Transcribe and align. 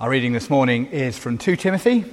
Our 0.00 0.10
reading 0.10 0.32
this 0.32 0.48
morning 0.48 0.86
is 0.92 1.18
from 1.18 1.38
2 1.38 1.56
Timothy, 1.56 2.04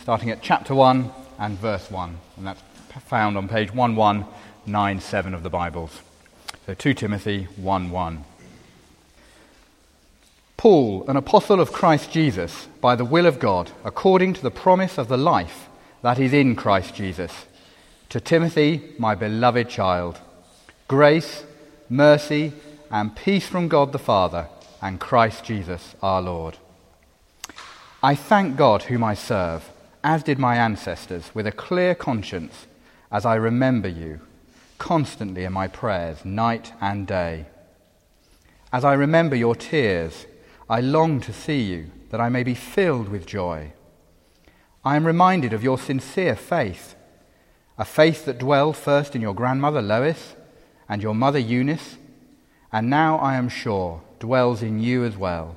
starting 0.00 0.30
at 0.30 0.40
chapter 0.40 0.74
1 0.74 1.10
and 1.38 1.58
verse 1.58 1.90
1, 1.90 2.16
and 2.38 2.46
that's 2.46 2.62
found 3.04 3.36
on 3.36 3.46
page 3.46 3.74
1197 3.74 5.34
of 5.34 5.42
the 5.42 5.50
Bibles. 5.50 6.00
So 6.64 6.72
2 6.72 6.94
Timothy 6.94 7.42
1 7.56 7.90
1. 7.90 8.24
Paul, 10.56 11.04
an 11.08 11.18
apostle 11.18 11.60
of 11.60 11.74
Christ 11.74 12.10
Jesus, 12.10 12.68
by 12.80 12.96
the 12.96 13.04
will 13.04 13.26
of 13.26 13.38
God, 13.38 13.70
according 13.84 14.32
to 14.32 14.42
the 14.42 14.50
promise 14.50 14.96
of 14.96 15.08
the 15.08 15.18
life 15.18 15.68
that 16.00 16.18
is 16.18 16.32
in 16.32 16.56
Christ 16.56 16.94
Jesus, 16.94 17.44
to 18.08 18.18
Timothy, 18.18 18.94
my 18.98 19.14
beloved 19.14 19.68
child, 19.68 20.20
grace, 20.88 21.44
mercy, 21.90 22.54
and 22.90 23.14
peace 23.14 23.46
from 23.46 23.68
God 23.68 23.92
the 23.92 23.98
Father 23.98 24.48
and 24.80 24.98
Christ 24.98 25.44
Jesus 25.44 25.94
our 26.02 26.22
Lord. 26.22 26.56
I 28.02 28.14
thank 28.14 28.56
God 28.56 28.84
whom 28.84 29.02
I 29.02 29.14
serve, 29.14 29.70
as 30.04 30.22
did 30.22 30.38
my 30.38 30.56
ancestors, 30.56 31.34
with 31.34 31.46
a 31.46 31.52
clear 31.52 31.94
conscience, 31.94 32.66
as 33.10 33.24
I 33.24 33.36
remember 33.36 33.88
you 33.88 34.20
constantly 34.78 35.44
in 35.44 35.52
my 35.52 35.68
prayers, 35.68 36.24
night 36.24 36.72
and 36.80 37.06
day. 37.06 37.46
As 38.72 38.84
I 38.84 38.92
remember 38.92 39.34
your 39.34 39.54
tears, 39.54 40.26
I 40.68 40.80
long 40.80 41.20
to 41.20 41.32
see 41.32 41.62
you, 41.62 41.90
that 42.10 42.20
I 42.20 42.28
may 42.28 42.42
be 42.42 42.54
filled 42.54 43.08
with 43.08 43.26
joy. 43.26 43.72
I 44.84 44.96
am 44.96 45.06
reminded 45.06 45.52
of 45.52 45.64
your 45.64 45.78
sincere 45.78 46.36
faith, 46.36 46.94
a 47.78 47.84
faith 47.84 48.24
that 48.26 48.38
dwelled 48.38 48.76
first 48.76 49.16
in 49.16 49.22
your 49.22 49.34
grandmother 49.34 49.82
Lois 49.82 50.34
and 50.88 51.02
your 51.02 51.14
mother 51.14 51.38
Eunice, 51.38 51.96
and 52.72 52.90
now 52.90 53.16
I 53.18 53.36
am 53.36 53.48
sure 53.48 54.02
dwells 54.18 54.62
in 54.62 54.80
you 54.80 55.04
as 55.04 55.16
well. 55.16 55.56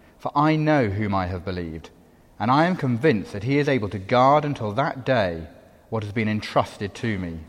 for 0.21 0.31
I 0.35 0.55
know 0.55 0.87
whom 0.87 1.15
I 1.15 1.25
have 1.25 1.43
believed, 1.43 1.89
and 2.39 2.51
I 2.51 2.65
am 2.65 2.75
convinced 2.75 3.33
that 3.33 3.41
he 3.41 3.57
is 3.57 3.67
able 3.67 3.89
to 3.89 3.97
guard 3.97 4.45
until 4.45 4.71
that 4.73 5.03
day 5.03 5.47
what 5.89 6.03
has 6.03 6.13
been 6.13 6.27
entrusted 6.27 6.93
to 6.93 7.17
me. 7.17 7.39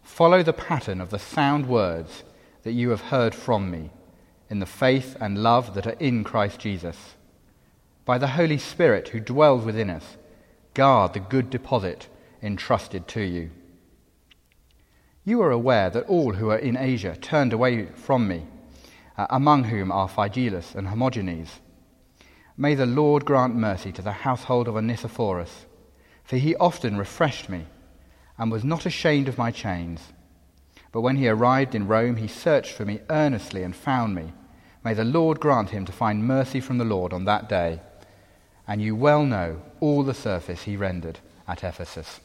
Follow 0.00 0.44
the 0.44 0.52
pattern 0.52 1.00
of 1.00 1.10
the 1.10 1.18
sound 1.18 1.66
words 1.66 2.22
that 2.62 2.74
you 2.74 2.90
have 2.90 3.00
heard 3.00 3.34
from 3.34 3.72
me 3.72 3.90
in 4.48 4.60
the 4.60 4.66
faith 4.66 5.16
and 5.20 5.42
love 5.42 5.74
that 5.74 5.84
are 5.84 5.96
in 5.98 6.22
Christ 6.22 6.60
Jesus. 6.60 7.16
By 8.04 8.18
the 8.18 8.28
Holy 8.28 8.58
Spirit 8.58 9.08
who 9.08 9.18
dwells 9.18 9.64
within 9.64 9.90
us, 9.90 10.16
guard 10.74 11.12
the 11.12 11.18
good 11.18 11.50
deposit 11.50 12.06
entrusted 12.40 13.08
to 13.08 13.22
you. 13.22 13.50
You 15.24 15.42
are 15.42 15.50
aware 15.50 15.90
that 15.90 16.06
all 16.06 16.34
who 16.34 16.50
are 16.50 16.58
in 16.58 16.76
Asia 16.76 17.16
turned 17.20 17.52
away 17.52 17.86
from 17.86 18.28
me, 18.28 18.46
uh, 19.18 19.26
among 19.28 19.64
whom 19.64 19.90
are 19.90 20.08
Phygelus 20.08 20.76
and 20.76 20.86
Hermogenes 20.86 21.58
May 22.60 22.74
the 22.74 22.84
Lord 22.84 23.24
grant 23.24 23.54
mercy 23.54 23.90
to 23.90 24.02
the 24.02 24.12
household 24.12 24.68
of 24.68 24.76
Onesiphorus, 24.76 25.64
for 26.24 26.36
he 26.36 26.54
often 26.56 26.98
refreshed 26.98 27.48
me 27.48 27.64
and 28.36 28.52
was 28.52 28.64
not 28.64 28.84
ashamed 28.84 29.28
of 29.28 29.38
my 29.38 29.50
chains. 29.50 30.12
But 30.92 31.00
when 31.00 31.16
he 31.16 31.26
arrived 31.26 31.74
in 31.74 31.88
Rome, 31.88 32.16
he 32.16 32.28
searched 32.28 32.72
for 32.72 32.84
me 32.84 33.00
earnestly 33.08 33.62
and 33.62 33.74
found 33.74 34.14
me. 34.14 34.34
May 34.84 34.92
the 34.92 35.04
Lord 35.04 35.40
grant 35.40 35.70
him 35.70 35.86
to 35.86 35.92
find 35.92 36.26
mercy 36.26 36.60
from 36.60 36.76
the 36.76 36.84
Lord 36.84 37.14
on 37.14 37.24
that 37.24 37.48
day. 37.48 37.80
And 38.68 38.82
you 38.82 38.94
well 38.94 39.24
know 39.24 39.62
all 39.80 40.02
the 40.02 40.12
service 40.12 40.64
he 40.64 40.76
rendered 40.76 41.18
at 41.48 41.64
Ephesus. 41.64 42.20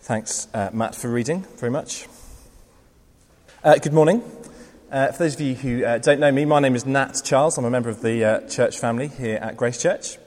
Thanks, 0.00 0.48
uh, 0.52 0.70
Matt, 0.72 0.96
for 0.96 1.08
reading 1.08 1.42
very 1.58 1.70
much. 1.70 2.08
Uh, 3.62 3.76
good 3.76 3.92
morning. 3.92 4.20
Uh, 4.92 5.10
for 5.10 5.22
those 5.22 5.34
of 5.36 5.40
you 5.40 5.54
who 5.54 5.82
uh, 5.82 5.96
don't 5.96 6.20
know 6.20 6.30
me, 6.30 6.44
my 6.44 6.60
name 6.60 6.74
is 6.74 6.84
Nat 6.84 7.22
Charles. 7.24 7.56
I'm 7.56 7.64
a 7.64 7.70
member 7.70 7.88
of 7.88 8.02
the 8.02 8.22
uh, 8.22 8.40
church 8.46 8.78
family 8.78 9.08
here 9.08 9.36
at 9.36 9.56
Grace 9.56 9.80
Church. 9.80 10.18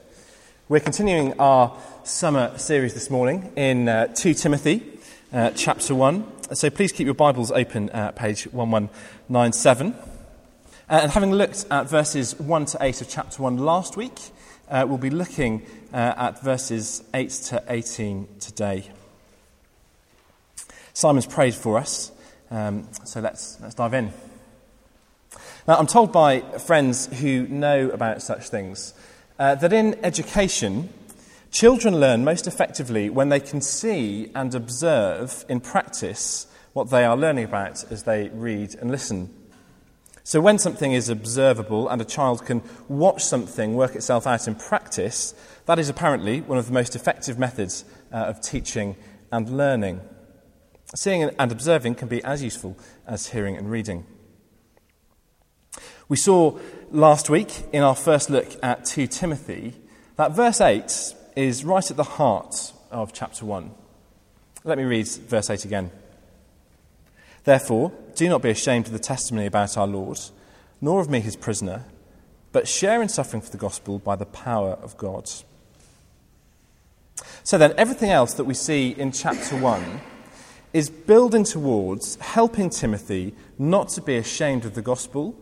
We're 0.68 0.80
continuing 0.80 1.38
our 1.38 1.78
summer 2.02 2.58
series 2.58 2.92
this 2.92 3.08
morning 3.08 3.52
in 3.54 3.88
uh, 3.88 4.08
2 4.08 4.34
Timothy, 4.34 4.82
uh, 5.32 5.50
chapter 5.50 5.94
1. 5.94 6.56
So 6.56 6.68
please 6.68 6.90
keep 6.90 7.04
your 7.04 7.14
Bibles 7.14 7.52
open 7.52 7.90
at 7.90 8.16
page 8.16 8.48
1197. 8.48 9.92
Uh, 9.92 10.00
and 10.88 11.12
having 11.12 11.30
looked 11.30 11.64
at 11.70 11.88
verses 11.88 12.36
1 12.40 12.64
to 12.64 12.78
8 12.80 13.02
of 13.02 13.08
chapter 13.08 13.42
1 13.44 13.58
last 13.58 13.96
week, 13.96 14.18
we'll 14.68 14.98
be 14.98 15.10
looking 15.10 15.64
at 15.92 16.42
verses 16.42 17.04
8 17.14 17.30
to 17.30 17.62
18 17.68 18.26
today. 18.40 18.90
Simon's 20.92 21.26
prayed 21.26 21.54
for 21.54 21.78
us, 21.78 22.10
um, 22.50 22.88
so 23.04 23.20
let's, 23.20 23.60
let's 23.60 23.76
dive 23.76 23.94
in. 23.94 24.12
Now, 25.68 25.78
I'm 25.78 25.88
told 25.88 26.12
by 26.12 26.42
friends 26.42 27.06
who 27.18 27.48
know 27.48 27.90
about 27.90 28.22
such 28.22 28.50
things 28.50 28.94
uh, 29.36 29.56
that 29.56 29.72
in 29.72 29.98
education, 30.04 30.90
children 31.50 31.98
learn 31.98 32.22
most 32.22 32.46
effectively 32.46 33.10
when 33.10 33.30
they 33.30 33.40
can 33.40 33.60
see 33.60 34.30
and 34.32 34.54
observe 34.54 35.44
in 35.48 35.58
practice 35.58 36.46
what 36.72 36.90
they 36.90 37.04
are 37.04 37.16
learning 37.16 37.46
about 37.46 37.82
as 37.90 38.04
they 38.04 38.28
read 38.28 38.76
and 38.76 38.92
listen. 38.92 39.34
So, 40.22 40.40
when 40.40 40.58
something 40.58 40.92
is 40.92 41.08
observable 41.08 41.88
and 41.88 42.00
a 42.00 42.04
child 42.04 42.46
can 42.46 42.62
watch 42.86 43.24
something 43.24 43.74
work 43.74 43.96
itself 43.96 44.24
out 44.24 44.46
in 44.46 44.54
practice, 44.54 45.34
that 45.64 45.80
is 45.80 45.88
apparently 45.88 46.42
one 46.42 46.58
of 46.58 46.66
the 46.66 46.72
most 46.72 46.94
effective 46.94 47.40
methods 47.40 47.84
uh, 48.12 48.18
of 48.18 48.40
teaching 48.40 48.94
and 49.32 49.56
learning. 49.56 50.00
Seeing 50.94 51.24
and 51.24 51.50
observing 51.50 51.96
can 51.96 52.06
be 52.06 52.22
as 52.22 52.40
useful 52.40 52.78
as 53.04 53.28
hearing 53.28 53.56
and 53.56 53.68
reading. 53.68 54.06
We 56.08 56.16
saw 56.16 56.56
last 56.92 57.28
week 57.28 57.52
in 57.72 57.82
our 57.82 57.96
first 57.96 58.30
look 58.30 58.46
at 58.62 58.84
2 58.84 59.08
Timothy 59.08 59.74
that 60.14 60.36
verse 60.36 60.60
8 60.60 61.14
is 61.34 61.64
right 61.64 61.90
at 61.90 61.96
the 61.96 62.04
heart 62.04 62.72
of 62.92 63.12
chapter 63.12 63.44
1. 63.44 63.72
Let 64.62 64.78
me 64.78 64.84
read 64.84 65.08
verse 65.08 65.50
8 65.50 65.64
again. 65.64 65.90
Therefore, 67.42 67.92
do 68.14 68.28
not 68.28 68.40
be 68.40 68.50
ashamed 68.50 68.86
of 68.86 68.92
the 68.92 69.00
testimony 69.00 69.46
about 69.46 69.76
our 69.76 69.88
Lord, 69.88 70.20
nor 70.80 71.00
of 71.00 71.10
me 71.10 71.18
his 71.18 71.34
prisoner, 71.34 71.84
but 72.52 72.68
share 72.68 73.02
in 73.02 73.08
suffering 73.08 73.42
for 73.42 73.50
the 73.50 73.58
gospel 73.58 73.98
by 73.98 74.14
the 74.14 74.26
power 74.26 74.78
of 74.82 74.96
God. 74.96 75.28
So 77.42 77.58
then, 77.58 77.74
everything 77.76 78.10
else 78.10 78.34
that 78.34 78.44
we 78.44 78.54
see 78.54 78.90
in 78.90 79.10
chapter 79.10 79.56
1 79.56 80.00
is 80.72 80.88
building 80.88 81.42
towards 81.42 82.14
helping 82.16 82.70
Timothy 82.70 83.34
not 83.58 83.88
to 83.88 84.02
be 84.02 84.16
ashamed 84.16 84.64
of 84.64 84.74
the 84.74 84.82
gospel 84.82 85.36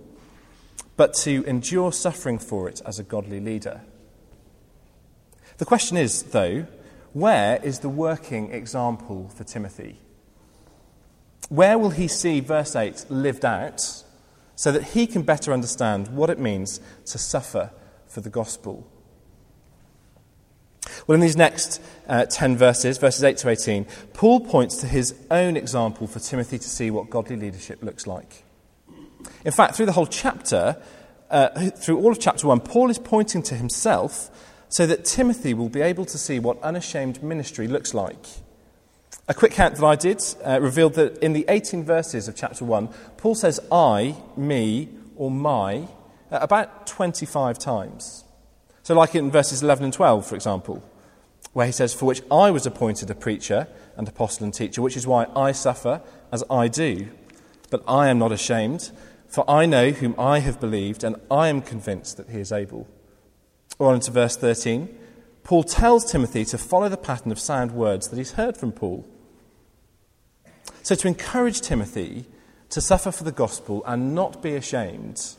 but 0.96 1.14
to 1.14 1.44
endure 1.44 1.92
suffering 1.92 2.38
for 2.38 2.68
it 2.68 2.80
as 2.86 2.98
a 2.98 3.02
godly 3.02 3.40
leader. 3.40 3.82
The 5.58 5.64
question 5.64 5.96
is, 5.96 6.22
though, 6.24 6.66
where 7.12 7.60
is 7.62 7.80
the 7.80 7.88
working 7.88 8.52
example 8.52 9.28
for 9.28 9.44
Timothy? 9.44 9.98
Where 11.48 11.78
will 11.78 11.90
he 11.90 12.08
see 12.08 12.40
verse 12.40 12.74
8 12.74 13.06
lived 13.08 13.44
out 13.44 14.02
so 14.56 14.72
that 14.72 14.82
he 14.82 15.06
can 15.06 15.22
better 15.22 15.52
understand 15.52 16.08
what 16.08 16.30
it 16.30 16.38
means 16.38 16.80
to 17.06 17.18
suffer 17.18 17.70
for 18.06 18.20
the 18.20 18.30
gospel? 18.30 18.88
Well, 21.06 21.14
in 21.14 21.20
these 21.20 21.36
next 21.36 21.82
uh, 22.08 22.26
10 22.26 22.56
verses, 22.56 22.98
verses 22.98 23.22
8 23.24 23.36
to 23.38 23.48
18, 23.48 23.86
Paul 24.12 24.40
points 24.40 24.76
to 24.78 24.86
his 24.86 25.14
own 25.30 25.56
example 25.56 26.06
for 26.06 26.18
Timothy 26.18 26.58
to 26.58 26.68
see 26.68 26.90
what 26.90 27.10
godly 27.10 27.36
leadership 27.36 27.82
looks 27.82 28.06
like. 28.06 28.43
In 29.44 29.52
fact, 29.52 29.74
through 29.74 29.86
the 29.86 29.92
whole 29.92 30.06
chapter, 30.06 30.76
uh, 31.30 31.70
through 31.70 31.98
all 31.98 32.12
of 32.12 32.18
chapter 32.18 32.46
1, 32.46 32.60
Paul 32.60 32.90
is 32.90 32.98
pointing 32.98 33.42
to 33.42 33.54
himself 33.54 34.30
so 34.68 34.86
that 34.86 35.04
Timothy 35.04 35.54
will 35.54 35.68
be 35.68 35.82
able 35.82 36.04
to 36.06 36.18
see 36.18 36.38
what 36.38 36.60
unashamed 36.62 37.22
ministry 37.22 37.68
looks 37.68 37.94
like. 37.94 38.26
A 39.28 39.34
quick 39.34 39.52
count 39.52 39.76
that 39.76 39.84
I 39.84 39.96
did 39.96 40.22
uh, 40.44 40.60
revealed 40.60 40.94
that 40.94 41.18
in 41.18 41.32
the 41.32 41.44
18 41.48 41.84
verses 41.84 42.28
of 42.28 42.36
chapter 42.36 42.64
1, 42.64 42.88
Paul 43.16 43.34
says 43.34 43.60
I, 43.70 44.16
me, 44.36 44.88
or 45.16 45.30
my 45.30 45.88
uh, 46.30 46.38
about 46.42 46.86
25 46.86 47.58
times. 47.58 48.24
So, 48.82 48.94
like 48.94 49.14
in 49.14 49.30
verses 49.30 49.62
11 49.62 49.84
and 49.84 49.92
12, 49.92 50.26
for 50.26 50.34
example, 50.34 50.82
where 51.52 51.66
he 51.66 51.72
says, 51.72 51.94
For 51.94 52.06
which 52.06 52.22
I 52.30 52.50
was 52.50 52.66
appointed 52.66 53.08
a 53.10 53.14
preacher 53.14 53.68
and 53.96 54.08
apostle 54.08 54.44
and 54.44 54.52
teacher, 54.52 54.82
which 54.82 54.96
is 54.96 55.06
why 55.06 55.26
I 55.34 55.52
suffer 55.52 56.02
as 56.32 56.44
I 56.50 56.68
do. 56.68 57.08
But 57.70 57.82
I 57.88 58.08
am 58.08 58.18
not 58.18 58.32
ashamed, 58.32 58.90
for 59.34 59.50
I 59.50 59.66
know 59.66 59.90
whom 59.90 60.14
I 60.16 60.38
have 60.38 60.60
believed, 60.60 61.02
and 61.02 61.16
I 61.28 61.48
am 61.48 61.60
convinced 61.60 62.18
that 62.18 62.30
he 62.30 62.38
is 62.38 62.52
able. 62.52 62.86
On 63.80 63.98
to 63.98 64.12
verse 64.12 64.36
13. 64.36 64.96
Paul 65.42 65.64
tells 65.64 66.04
Timothy 66.04 66.44
to 66.44 66.56
follow 66.56 66.88
the 66.88 66.96
pattern 66.96 67.32
of 67.32 67.40
sound 67.40 67.72
words 67.72 68.06
that 68.08 68.16
he's 68.16 68.34
heard 68.34 68.56
from 68.56 68.70
Paul. 68.70 69.04
So, 70.84 70.94
to 70.94 71.08
encourage 71.08 71.62
Timothy 71.62 72.26
to 72.70 72.80
suffer 72.80 73.10
for 73.10 73.24
the 73.24 73.32
gospel 73.32 73.82
and 73.86 74.14
not 74.14 74.40
be 74.40 74.54
ashamed, 74.54 75.34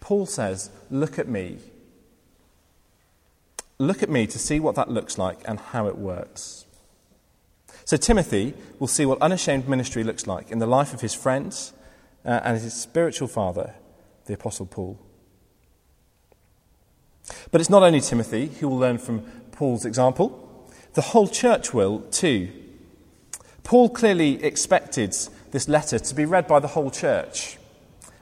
Paul 0.00 0.26
says, 0.26 0.70
Look 0.90 1.16
at 1.16 1.28
me. 1.28 1.58
Look 3.78 4.02
at 4.02 4.10
me 4.10 4.26
to 4.26 4.38
see 4.38 4.58
what 4.58 4.74
that 4.74 4.90
looks 4.90 5.16
like 5.16 5.38
and 5.44 5.60
how 5.60 5.86
it 5.86 5.96
works. 5.96 6.66
So, 7.84 7.96
Timothy 7.96 8.54
will 8.80 8.88
see 8.88 9.06
what 9.06 9.22
unashamed 9.22 9.68
ministry 9.68 10.02
looks 10.02 10.26
like 10.26 10.50
in 10.50 10.58
the 10.58 10.66
life 10.66 10.92
of 10.92 11.02
his 11.02 11.14
friends 11.14 11.72
uh, 12.24 12.40
and 12.44 12.60
his 12.60 12.74
spiritual 12.74 13.28
father, 13.28 13.74
the 14.26 14.34
Apostle 14.34 14.66
Paul. 14.66 14.98
But 17.50 17.60
it's 17.60 17.70
not 17.70 17.82
only 17.82 18.00
Timothy 18.00 18.46
who 18.46 18.68
will 18.68 18.78
learn 18.78 18.98
from 18.98 19.20
Paul's 19.52 19.84
example, 19.84 20.68
the 20.94 21.02
whole 21.02 21.28
church 21.28 21.72
will 21.72 22.00
too. 22.10 22.50
Paul 23.62 23.90
clearly 23.90 24.42
expected 24.42 25.16
this 25.50 25.68
letter 25.68 25.98
to 25.98 26.14
be 26.14 26.24
read 26.24 26.46
by 26.46 26.60
the 26.60 26.68
whole 26.68 26.90
church. 26.90 27.58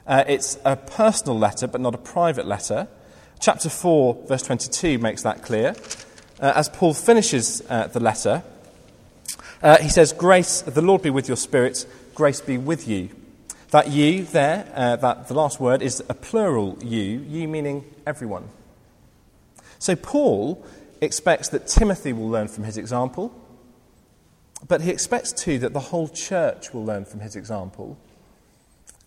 Uh, 0.06 0.24
it's 0.26 0.58
a 0.64 0.76
personal 0.76 1.38
letter, 1.38 1.66
but 1.66 1.80
not 1.80 1.94
a 1.94 1.98
private 1.98 2.46
letter. 2.46 2.88
Chapter 3.40 3.68
4, 3.68 4.24
verse 4.26 4.42
22 4.42 4.98
makes 4.98 5.22
that 5.22 5.42
clear. 5.42 5.74
Uh, 6.40 6.52
as 6.54 6.68
Paul 6.68 6.94
finishes 6.94 7.62
uh, 7.68 7.88
the 7.88 8.00
letter, 8.00 8.42
uh, 9.62 9.78
he 9.78 9.88
says, 9.88 10.12
Grace, 10.12 10.62
the 10.62 10.82
Lord 10.82 11.02
be 11.02 11.10
with 11.10 11.28
your 11.28 11.36
spirit, 11.36 11.86
grace 12.14 12.40
be 12.40 12.58
with 12.58 12.88
you. 12.88 13.10
That 13.70 13.88
you 13.88 14.24
there, 14.24 14.70
uh, 14.74 14.96
that 14.96 15.28
the 15.28 15.34
last 15.34 15.60
word 15.60 15.82
is 15.82 16.02
a 16.08 16.14
plural 16.14 16.78
you, 16.82 17.20
you 17.28 17.46
meaning 17.46 17.84
everyone. 18.06 18.48
So 19.78 19.94
Paul 19.94 20.64
expects 21.00 21.50
that 21.50 21.66
Timothy 21.66 22.12
will 22.12 22.28
learn 22.28 22.48
from 22.48 22.64
his 22.64 22.78
example, 22.78 23.32
but 24.66 24.80
he 24.80 24.90
expects 24.90 25.32
too 25.32 25.58
that 25.58 25.74
the 25.74 25.80
whole 25.80 26.08
church 26.08 26.72
will 26.72 26.84
learn 26.84 27.04
from 27.04 27.20
his 27.20 27.36
example, 27.36 27.98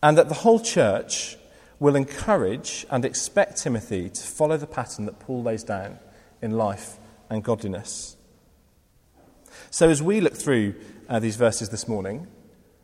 and 0.04 0.18
that 0.18 0.30
the 0.30 0.36
whole 0.36 0.60
church 0.60 1.38
will 1.80 1.96
encourage 1.96 2.86
and 2.92 3.04
expect 3.04 3.58
Timothy 3.58 4.10
to 4.10 4.22
follow 4.22 4.58
the 4.58 4.68
pattern 4.68 5.08
that 5.08 5.20
Paul 5.20 5.42
lays 5.42 5.64
down 5.64 5.98
in 6.42 6.52
life 6.52 6.98
and 7.30 7.44
godliness. 7.44 8.16
So, 9.72 9.90
as 9.90 10.02
we 10.02 10.22
look 10.22 10.36
through 10.36 10.76
uh, 11.10 11.20
these 11.20 11.36
verses 11.36 11.70
this 11.70 11.88
morning, 11.88 12.28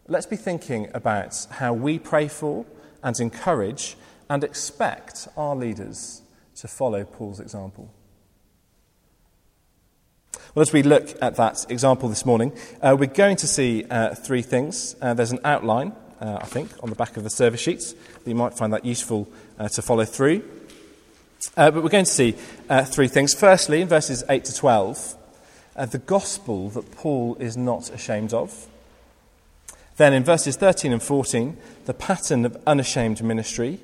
let's 0.08 0.26
be 0.26 0.36
thinking 0.36 0.90
about 0.94 1.48
how 1.52 1.74
we 1.74 2.00
pray 2.00 2.28
for 2.28 2.66
and 3.04 3.20
encourage 3.20 3.98
and 4.30 4.44
expect 4.44 5.28
our 5.38 5.56
leaders 5.56 6.22
to 6.56 6.68
follow 6.68 7.04
Paul's 7.04 7.40
example. 7.40 7.94
Well, 10.56 10.62
as 10.62 10.74
we 10.74 10.82
look 10.82 11.10
at 11.22 11.36
that 11.36 11.66
example 11.70 12.10
this 12.10 12.26
morning, 12.26 12.52
uh, 12.82 12.96
we're 12.98 13.08
going 13.08 13.36
to 13.38 13.48
see 13.48 13.86
uh, 13.90 14.16
three 14.16 14.42
things. 14.42 14.96
Uh, 15.02 15.14
there's 15.14 15.32
an 15.32 15.40
outline, 15.44 15.94
uh, 16.20 16.40
I 16.42 16.46
think, 16.46 16.72
on 16.82 16.90
the 16.90 16.96
back 16.96 17.18
of 17.18 17.24
the 17.24 17.30
service 17.30 17.60
sheets. 17.60 17.94
You 18.26 18.34
might 18.34 18.58
find 18.58 18.74
that 18.74 18.86
useful 18.86 19.28
uh, 19.60 19.68
to 19.70 19.82
follow 19.82 20.06
through. 20.06 20.44
Uh, 21.56 21.70
but 21.70 21.84
we're 21.84 21.90
going 21.90 22.06
to 22.06 22.12
see 22.12 22.32
three 22.86 23.08
things. 23.08 23.34
Firstly, 23.34 23.82
in 23.82 23.88
verses 23.88 24.24
8 24.28 24.44
to 24.46 24.56
12, 24.56 25.16
the 25.92 26.00
gospel 26.00 26.70
that 26.70 26.92
Paul 26.92 27.38
is 27.40 27.56
not 27.56 27.92
ashamed 27.92 28.34
of. 28.34 28.68
Then 29.98 30.14
in 30.14 30.24
verses 30.24 30.56
13 30.56 30.94
and 30.94 31.04
14, 31.04 31.58
the 31.86 31.94
pattern 31.94 32.46
of 32.46 32.58
unashamed 32.66 33.24
ministry. 33.24 33.80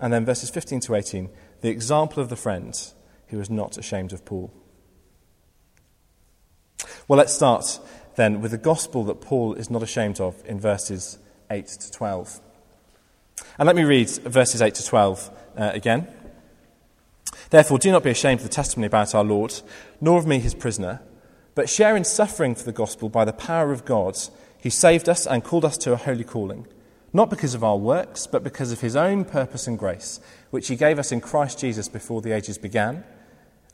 And 0.00 0.12
then 0.12 0.24
verses 0.24 0.50
15 0.50 0.80
to 0.80 0.94
18, 0.94 1.28
the 1.60 1.68
example 1.68 2.22
of 2.22 2.28
the 2.28 2.36
friend 2.36 2.74
was 3.30 3.50
not 3.50 3.76
ashamed 3.78 4.12
of 4.12 4.24
Paul. 4.24 4.52
Well, 7.06 7.18
let's 7.18 7.34
start 7.34 7.78
then 8.16 8.40
with 8.40 8.50
the 8.50 8.58
gospel 8.58 9.04
that 9.04 9.20
Paul 9.20 9.54
is 9.54 9.70
not 9.70 9.82
ashamed 9.82 10.20
of 10.20 10.42
in 10.46 10.58
verses 10.58 11.18
8 11.50 11.66
to 11.66 11.92
12. 11.92 12.40
And 13.58 13.66
let 13.66 13.76
me 13.76 13.84
read 13.84 14.08
verses 14.10 14.62
8 14.62 14.74
to 14.74 14.84
12 14.84 15.30
uh, 15.56 15.70
again. 15.74 16.08
Therefore, 17.50 17.78
do 17.78 17.90
not 17.90 18.04
be 18.04 18.10
ashamed 18.10 18.40
of 18.40 18.44
the 18.44 18.52
testimony 18.52 18.86
about 18.86 19.14
our 19.14 19.24
Lord, 19.24 19.60
nor 20.00 20.18
of 20.18 20.26
me, 20.26 20.38
his 20.38 20.54
prisoner, 20.54 21.00
but 21.54 21.68
share 21.68 21.96
in 21.96 22.04
suffering 22.04 22.54
for 22.54 22.64
the 22.64 22.72
gospel 22.72 23.08
by 23.08 23.24
the 23.24 23.32
power 23.32 23.72
of 23.72 23.84
God, 23.84 24.16
who 24.62 24.70
saved 24.70 25.08
us 25.08 25.26
and 25.26 25.44
called 25.44 25.64
us 25.64 25.78
to 25.78 25.92
a 25.92 25.96
holy 25.96 26.24
calling, 26.24 26.66
not 27.12 27.30
because 27.30 27.54
of 27.54 27.64
our 27.64 27.76
works, 27.76 28.26
but 28.26 28.44
because 28.44 28.72
of 28.72 28.80
his 28.80 28.96
own 28.96 29.24
purpose 29.24 29.66
and 29.66 29.78
grace, 29.78 30.20
which 30.50 30.68
he 30.68 30.76
gave 30.76 30.98
us 30.98 31.12
in 31.12 31.20
Christ 31.20 31.58
Jesus 31.58 31.88
before 31.88 32.20
the 32.20 32.32
ages 32.32 32.58
began 32.58 33.04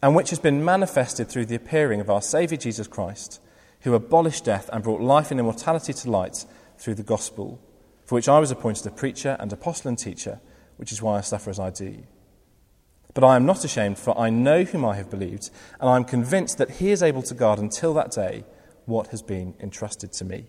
and 0.03 0.15
which 0.15 0.31
has 0.31 0.39
been 0.39 0.65
manifested 0.65 1.29
through 1.29 1.47
the 1.47 1.55
appearing 1.55 2.01
of 2.01 2.11
our 2.11 2.23
Saviour 2.23 2.59
Jesus 2.59 2.87
Christ, 2.87 3.41
who 3.81 3.95
abolished 3.95 4.45
death 4.45 4.69
and 4.73 4.83
brought 4.83 5.01
life 5.01 5.31
and 5.31 5.41
immortality 5.41 5.93
to 5.93 6.11
light 6.11 6.45
through 6.79 6.95
the 6.95 7.03
gospel, 7.03 7.61
for 8.05 8.15
which 8.15 8.29
I 8.29 8.39
was 8.39 8.51
appointed 8.51 8.87
a 8.87 8.91
preacher 8.91 9.37
and 9.41 9.53
apostle 9.53 9.89
and 9.89 9.99
teacher, 9.99 10.41
which 10.77 10.93
is 10.93 11.01
why 11.01 11.19
I 11.19 11.23
suffer 11.23 11.51
as 11.51 11.59
I 11.59 11.71
do. 11.71 12.05
But 13.15 13.25
I 13.25 13.37
am 13.37 13.47
not 13.47 13.65
ashamed, 13.65 13.99
for 13.99 14.17
I 14.19 14.29
know 14.29 14.65
whom 14.65 14.85
I 14.85 14.97
have 14.97 15.11
believed, 15.11 15.51
and 15.81 15.89
I 15.89 15.97
am 15.97 16.05
convinced 16.05 16.59
that 16.59 16.73
he 16.73 16.91
is 16.91 17.03
able 17.03 17.23
to 17.23 17.35
guard 17.35 17.59
until 17.59 17.95
that 17.95 18.11
day 18.11 18.45
what 18.85 19.09
has 19.09 19.23
been 19.23 19.55
entrusted 19.59 20.13
to 20.13 20.25
me. 20.25 20.47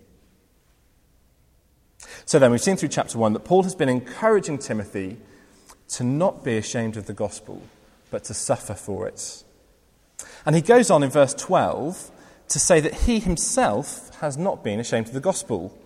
So 2.25 2.39
then, 2.39 2.51
we've 2.51 2.61
seen 2.61 2.77
through 2.77 2.89
chapter 2.89 3.17
1 3.17 3.33
that 3.33 3.45
Paul 3.45 3.63
has 3.63 3.75
been 3.75 3.89
encouraging 3.89 4.57
Timothy 4.59 5.17
to 5.89 6.03
not 6.03 6.43
be 6.43 6.57
ashamed 6.57 6.97
of 6.97 7.05
the 7.05 7.13
gospel 7.13 7.61
but 8.11 8.23
to 8.25 8.33
suffer 8.33 8.73
for 8.73 9.07
it. 9.07 9.43
And 10.45 10.55
he 10.55 10.61
goes 10.61 10.89
on 10.89 11.03
in 11.03 11.09
verse 11.09 11.33
12 11.33 12.11
to 12.49 12.59
say 12.59 12.79
that 12.79 12.93
he 12.93 13.19
himself 13.19 14.15
has 14.19 14.37
not 14.37 14.63
been 14.63 14.79
ashamed 14.79 15.07
of 15.07 15.13
the 15.13 15.19
gospel. 15.19 15.77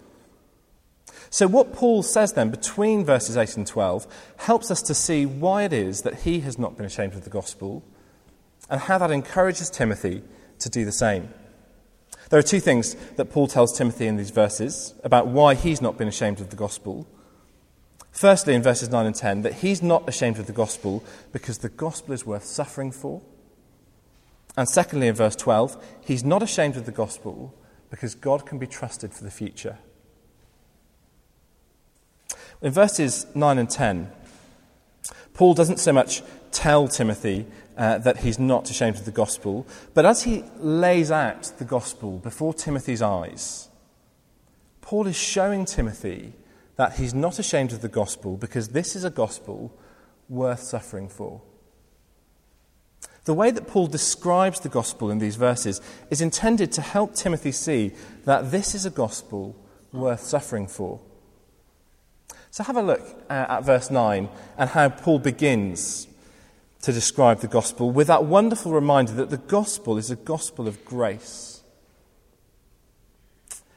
So, 1.29 1.47
what 1.47 1.73
Paul 1.73 2.03
says 2.03 2.33
then 2.33 2.49
between 2.49 3.05
verses 3.05 3.37
8 3.37 3.57
and 3.57 3.65
12 3.65 4.05
helps 4.37 4.69
us 4.69 4.81
to 4.83 4.93
see 4.93 5.25
why 5.25 5.63
it 5.63 5.73
is 5.73 6.01
that 6.01 6.21
he 6.21 6.41
has 6.41 6.59
not 6.59 6.77
been 6.77 6.85
ashamed 6.85 7.13
of 7.13 7.23
the 7.23 7.29
gospel 7.29 7.83
and 8.69 8.81
how 8.81 8.97
that 8.97 9.11
encourages 9.11 9.69
Timothy 9.69 10.21
to 10.59 10.69
do 10.69 10.85
the 10.85 10.91
same. 10.91 11.29
There 12.31 12.39
are 12.39 12.43
two 12.43 12.61
things 12.61 12.95
that 13.17 13.25
Paul 13.25 13.47
tells 13.47 13.77
Timothy 13.77 14.07
in 14.07 14.15
these 14.15 14.29
verses 14.29 14.93
about 15.03 15.27
why 15.27 15.53
he's 15.53 15.81
not 15.81 15.97
been 15.97 16.07
ashamed 16.07 16.39
of 16.39 16.49
the 16.49 16.55
gospel. 16.55 17.05
Firstly, 18.13 18.55
in 18.55 18.63
verses 18.63 18.89
9 18.89 19.05
and 19.05 19.13
10, 19.13 19.41
that 19.41 19.55
he's 19.55 19.83
not 19.83 20.07
ashamed 20.07 20.39
of 20.39 20.47
the 20.47 20.53
gospel 20.53 21.03
because 21.33 21.57
the 21.57 21.67
gospel 21.67 22.13
is 22.13 22.25
worth 22.25 22.45
suffering 22.45 22.89
for. 22.89 23.21
And 24.55 24.69
secondly, 24.69 25.07
in 25.07 25.15
verse 25.15 25.35
12, 25.35 25.75
he's 26.05 26.23
not 26.23 26.41
ashamed 26.41 26.77
of 26.77 26.85
the 26.85 26.93
gospel 26.93 27.53
because 27.89 28.15
God 28.15 28.45
can 28.45 28.57
be 28.57 28.67
trusted 28.67 29.13
for 29.13 29.25
the 29.25 29.31
future. 29.31 29.77
In 32.61 32.71
verses 32.71 33.25
9 33.35 33.57
and 33.57 33.69
10, 33.69 34.09
Paul 35.33 35.53
doesn't 35.53 35.79
so 35.79 35.91
much 35.91 36.23
tell 36.53 36.87
Timothy 36.87 37.45
uh, 37.81 37.97
that 37.97 38.17
he's 38.17 38.37
not 38.37 38.69
ashamed 38.69 38.95
of 38.97 39.05
the 39.05 39.11
gospel, 39.11 39.65
but 39.95 40.05
as 40.05 40.21
he 40.21 40.43
lays 40.59 41.09
out 41.09 41.51
the 41.57 41.65
gospel 41.65 42.19
before 42.19 42.53
Timothy's 42.53 43.01
eyes, 43.01 43.69
Paul 44.81 45.07
is 45.07 45.15
showing 45.15 45.65
Timothy 45.65 46.33
that 46.75 46.97
he's 46.97 47.15
not 47.15 47.39
ashamed 47.39 47.71
of 47.71 47.81
the 47.81 47.87
gospel 47.87 48.37
because 48.37 48.67
this 48.67 48.95
is 48.95 49.03
a 49.03 49.09
gospel 49.09 49.75
worth 50.29 50.59
suffering 50.59 51.09
for. 51.09 51.41
The 53.25 53.33
way 53.33 53.49
that 53.49 53.67
Paul 53.67 53.87
describes 53.87 54.59
the 54.59 54.69
gospel 54.69 55.09
in 55.09 55.17
these 55.17 55.35
verses 55.35 55.81
is 56.11 56.21
intended 56.21 56.71
to 56.73 56.81
help 56.81 57.15
Timothy 57.15 57.51
see 57.51 57.93
that 58.25 58.51
this 58.51 58.75
is 58.75 58.85
a 58.85 58.91
gospel 58.91 59.55
worth 59.91 60.21
suffering 60.21 60.67
for. 60.67 60.99
So 62.51 62.63
have 62.63 62.77
a 62.77 62.83
look 62.83 63.01
uh, 63.27 63.45
at 63.49 63.61
verse 63.61 63.89
9 63.89 64.29
and 64.59 64.69
how 64.69 64.89
Paul 64.89 65.17
begins 65.17 66.07
to 66.81 66.91
describe 66.91 67.39
the 67.39 67.47
gospel 67.47 67.91
with 67.91 68.07
that 68.07 68.25
wonderful 68.25 68.71
reminder 68.71 69.13
that 69.13 69.29
the 69.29 69.37
gospel 69.37 69.97
is 69.97 70.09
a 70.09 70.15
gospel 70.15 70.67
of 70.67 70.83
grace. 70.83 71.61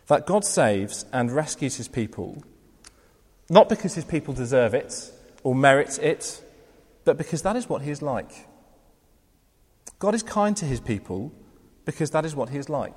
That 0.07 0.27
God 0.27 0.45
saves 0.45 1.05
and 1.13 1.31
rescues 1.31 1.77
his 1.77 1.89
people 1.89 2.43
not 3.49 3.69
because 3.69 3.95
his 3.95 4.05
people 4.05 4.35
deserve 4.35 4.75
it 4.75 5.13
or 5.43 5.55
merit 5.55 5.99
it, 5.99 6.43
but 7.05 7.19
because 7.19 7.43
that 7.43 7.57
is 7.57 7.69
what 7.69 7.83
he 7.83 7.91
is 7.91 8.03
like. 8.03 8.31
God 9.99 10.15
is 10.15 10.23
kind 10.23 10.57
to 10.57 10.65
his 10.65 10.81
people 10.81 11.33
because 11.85 12.11
that 12.11 12.25
is 12.25 12.35
what 12.35 12.49
he 12.49 12.59
is 12.59 12.69
like. 12.69 12.97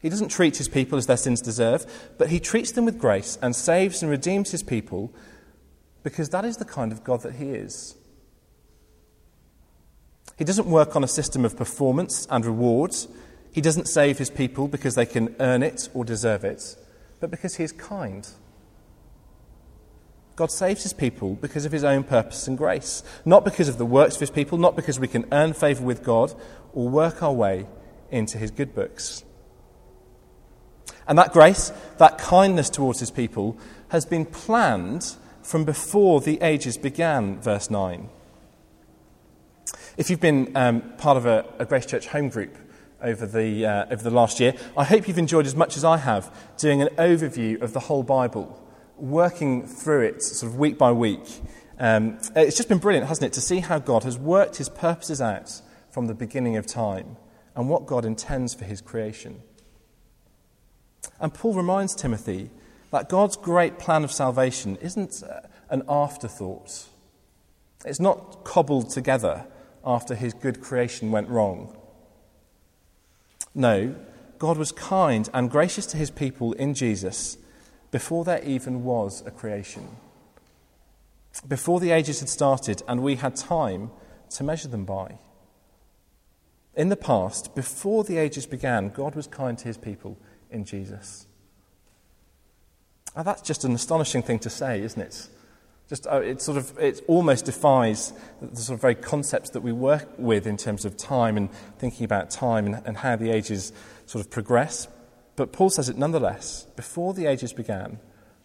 He 0.00 0.08
doesn't 0.08 0.28
treat 0.28 0.56
his 0.56 0.68
people 0.68 0.98
as 0.98 1.06
their 1.06 1.16
sins 1.16 1.40
deserve, 1.40 1.86
but 2.18 2.28
he 2.28 2.38
treats 2.38 2.72
them 2.72 2.84
with 2.84 2.98
grace 2.98 3.38
and 3.40 3.56
saves 3.56 4.02
and 4.02 4.10
redeems 4.10 4.50
his 4.50 4.62
people 4.62 5.12
because 6.02 6.28
that 6.28 6.44
is 6.44 6.58
the 6.58 6.64
kind 6.64 6.92
of 6.92 7.02
God 7.02 7.22
that 7.22 7.36
he 7.36 7.50
is. 7.50 7.96
He 10.36 10.44
doesn't 10.44 10.66
work 10.66 10.96
on 10.96 11.04
a 11.04 11.08
system 11.08 11.44
of 11.44 11.56
performance 11.56 12.26
and 12.30 12.44
rewards. 12.44 13.08
He 13.52 13.60
doesn't 13.60 13.86
save 13.86 14.18
his 14.18 14.30
people 14.30 14.68
because 14.68 14.94
they 14.94 15.06
can 15.06 15.34
earn 15.38 15.62
it 15.62 15.88
or 15.94 16.04
deserve 16.04 16.44
it, 16.44 16.76
but 17.20 17.30
because 17.30 17.56
he 17.56 17.64
is 17.64 17.72
kind. 17.72 18.28
God 20.36 20.50
saves 20.50 20.82
his 20.82 20.92
people 20.92 21.34
because 21.34 21.64
of 21.64 21.70
his 21.70 21.84
own 21.84 22.02
purpose 22.02 22.48
and 22.48 22.58
grace, 22.58 23.04
not 23.24 23.44
because 23.44 23.68
of 23.68 23.78
the 23.78 23.86
works 23.86 24.16
of 24.16 24.20
his 24.20 24.30
people, 24.30 24.58
not 24.58 24.74
because 24.74 24.98
we 24.98 25.06
can 25.06 25.26
earn 25.30 25.52
favour 25.52 25.84
with 25.84 26.02
God 26.02 26.34
or 26.72 26.88
work 26.88 27.22
our 27.22 27.32
way 27.32 27.66
into 28.10 28.38
his 28.38 28.50
good 28.50 28.74
books. 28.74 29.22
And 31.06 31.16
that 31.18 31.32
grace, 31.32 31.72
that 31.98 32.18
kindness 32.18 32.70
towards 32.70 32.98
his 32.98 33.10
people, 33.10 33.56
has 33.90 34.04
been 34.04 34.26
planned 34.26 35.14
from 35.42 35.64
before 35.64 36.20
the 36.20 36.40
ages 36.40 36.76
began, 36.76 37.40
verse 37.40 37.70
9. 37.70 38.08
If 39.96 40.10
you've 40.10 40.20
been 40.20 40.56
um, 40.56 40.80
part 40.98 41.16
of 41.16 41.24
a, 41.24 41.44
a, 41.60 41.64
Grace 41.64 41.86
Church 41.86 42.08
home 42.08 42.28
group 42.28 42.56
over 43.00 43.26
the, 43.26 43.64
uh, 43.64 43.86
over 43.92 44.02
the 44.02 44.10
last 44.10 44.40
year, 44.40 44.54
I 44.76 44.82
hope 44.82 45.06
you've 45.06 45.18
enjoyed 45.18 45.46
as 45.46 45.54
much 45.54 45.76
as 45.76 45.84
I 45.84 45.98
have 45.98 46.34
doing 46.58 46.82
an 46.82 46.88
overview 46.98 47.62
of 47.62 47.72
the 47.72 47.80
whole 47.80 48.02
Bible, 48.02 48.60
working 48.96 49.64
through 49.64 50.02
it 50.02 50.22
sort 50.22 50.50
of 50.50 50.58
week 50.58 50.78
by 50.78 50.90
week. 50.90 51.40
Um, 51.78 52.18
it's 52.34 52.56
just 52.56 52.68
been 52.68 52.78
brilliant, 52.78 53.06
hasn't 53.06 53.26
it, 53.26 53.32
to 53.34 53.40
see 53.40 53.60
how 53.60 53.78
God 53.78 54.02
has 54.02 54.18
worked 54.18 54.56
his 54.56 54.68
purposes 54.68 55.20
out 55.20 55.62
from 55.92 56.08
the 56.08 56.14
beginning 56.14 56.56
of 56.56 56.66
time 56.66 57.16
and 57.54 57.68
what 57.68 57.86
God 57.86 58.04
intends 58.04 58.52
for 58.52 58.64
his 58.64 58.80
creation. 58.80 59.42
And 61.20 61.32
Paul 61.32 61.54
reminds 61.54 61.94
Timothy 61.94 62.50
that 62.90 63.08
God's 63.08 63.36
great 63.36 63.78
plan 63.78 64.02
of 64.02 64.10
salvation 64.10 64.76
isn't 64.76 65.22
uh, 65.22 65.42
an 65.70 65.84
afterthought. 65.88 66.86
It's 67.84 68.00
not 68.00 68.42
cobbled 68.42 68.90
together 68.90 69.46
after 69.84 70.14
his 70.14 70.34
good 70.34 70.60
creation 70.60 71.10
went 71.10 71.28
wrong. 71.28 71.76
No, 73.54 73.94
God 74.38 74.58
was 74.58 74.72
kind 74.72 75.28
and 75.32 75.50
gracious 75.50 75.86
to 75.86 75.96
his 75.96 76.10
people 76.10 76.52
in 76.54 76.74
Jesus 76.74 77.38
before 77.90 78.24
there 78.24 78.42
even 78.42 78.82
was 78.82 79.22
a 79.26 79.30
creation. 79.30 79.88
Before 81.46 81.80
the 81.80 81.90
ages 81.90 82.20
had 82.20 82.28
started 82.28 82.82
and 82.88 83.02
we 83.02 83.16
had 83.16 83.36
time 83.36 83.90
to 84.30 84.44
measure 84.44 84.68
them 84.68 84.84
by. 84.84 85.18
In 86.74 86.88
the 86.88 86.96
past, 86.96 87.54
before 87.54 88.02
the 88.02 88.18
ages 88.18 88.46
began, 88.46 88.88
God 88.88 89.14
was 89.14 89.26
kind 89.26 89.56
to 89.58 89.64
his 89.64 89.78
people 89.78 90.18
in 90.50 90.64
Jesus. 90.64 91.26
Now, 93.14 93.22
that's 93.22 93.42
just 93.42 93.64
an 93.64 93.74
astonishing 93.74 94.22
thing 94.22 94.40
to 94.40 94.50
say, 94.50 94.82
isn't 94.82 95.00
it? 95.00 95.28
Just, 95.88 96.06
uh, 96.06 96.20
it 96.20 96.40
sort 96.40 96.56
of, 96.56 96.78
it 96.78 97.02
almost 97.06 97.44
defies 97.44 98.12
the 98.40 98.56
sort 98.56 98.76
of 98.76 98.80
very 98.80 98.94
concepts 98.94 99.50
that 99.50 99.60
we 99.60 99.72
work 99.72 100.08
with 100.16 100.46
in 100.46 100.56
terms 100.56 100.84
of 100.84 100.96
time 100.96 101.36
and 101.36 101.52
thinking 101.78 102.04
about 102.04 102.30
time 102.30 102.66
and, 102.66 102.82
and 102.86 102.96
how 102.96 103.16
the 103.16 103.30
ages 103.30 103.72
sort 104.06 104.24
of 104.24 104.30
progress. 104.30 104.88
But 105.36 105.52
Paul 105.52 105.68
says 105.68 105.88
it 105.88 105.98
nonetheless. 105.98 106.66
Before 106.76 107.12
the 107.12 107.26
ages 107.26 107.52
began, 107.52 107.98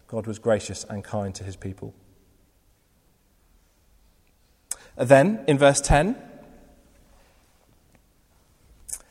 God 0.08 0.28
was 0.28 0.38
gracious 0.38 0.84
and 0.90 1.04
kind 1.04 1.34
to 1.36 1.44
his 1.44 1.56
people. 1.56 1.94
Then, 4.98 5.46
in 5.48 5.58
verse 5.58 5.80
10, 5.80 6.18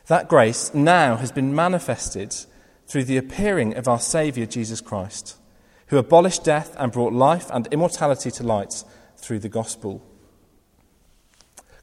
that 0.05 0.27
grace 0.27 0.71
now 0.73 1.15
has 1.15 1.31
been 1.31 1.55
manifested 1.55 2.35
through 2.85 3.05
the 3.05 3.17
appearing 3.17 3.75
of 3.75 3.87
our 3.87 3.99
Saviour 3.99 4.45
Jesus 4.45 4.81
Christ 4.81 5.38
who 5.89 5.97
abolished 5.97 6.43
death 6.43 6.75
and 6.77 6.91
brought 6.91 7.13
life 7.13 7.49
and 7.51 7.67
immortality 7.67 8.29
to 8.31 8.43
light 8.43 8.83
through 9.17 9.39
the 9.39 9.49
gospel. 9.49 10.03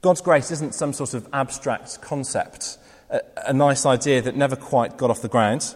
God's 0.01 0.21
grace 0.21 0.51
isn't 0.53 0.75
some 0.75 0.93
sort 0.93 1.15
of 1.15 1.29
abstract 1.33 2.01
concept, 2.01 2.79
a, 3.11 3.21
a, 3.49 3.53
nice 3.53 3.85
idea 3.85 4.23
that 4.23 4.37
never 4.37 4.55
quite 4.55 4.97
got 4.97 5.11
off 5.11 5.23
the 5.23 5.29
ground. 5.29 5.75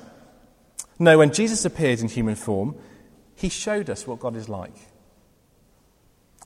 No, 0.99 1.19
when 1.19 1.33
Jesus 1.33 1.65
appeared 1.65 1.99
in 1.99 2.09
human 2.09 2.37
form, 2.37 2.77
he 3.35 3.49
showed 3.49 3.91
us 3.91 4.07
what 4.07 4.21
God 4.21 4.37
is 4.37 4.49
like. 4.49 4.77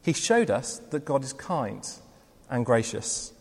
He 0.03 0.15
showed 0.15 0.51
us 0.51 0.79
that 0.91 1.05
God 1.05 1.23
is 1.23 1.35
kind 1.35 1.87
and 2.49 2.65
gracious. 2.65 3.33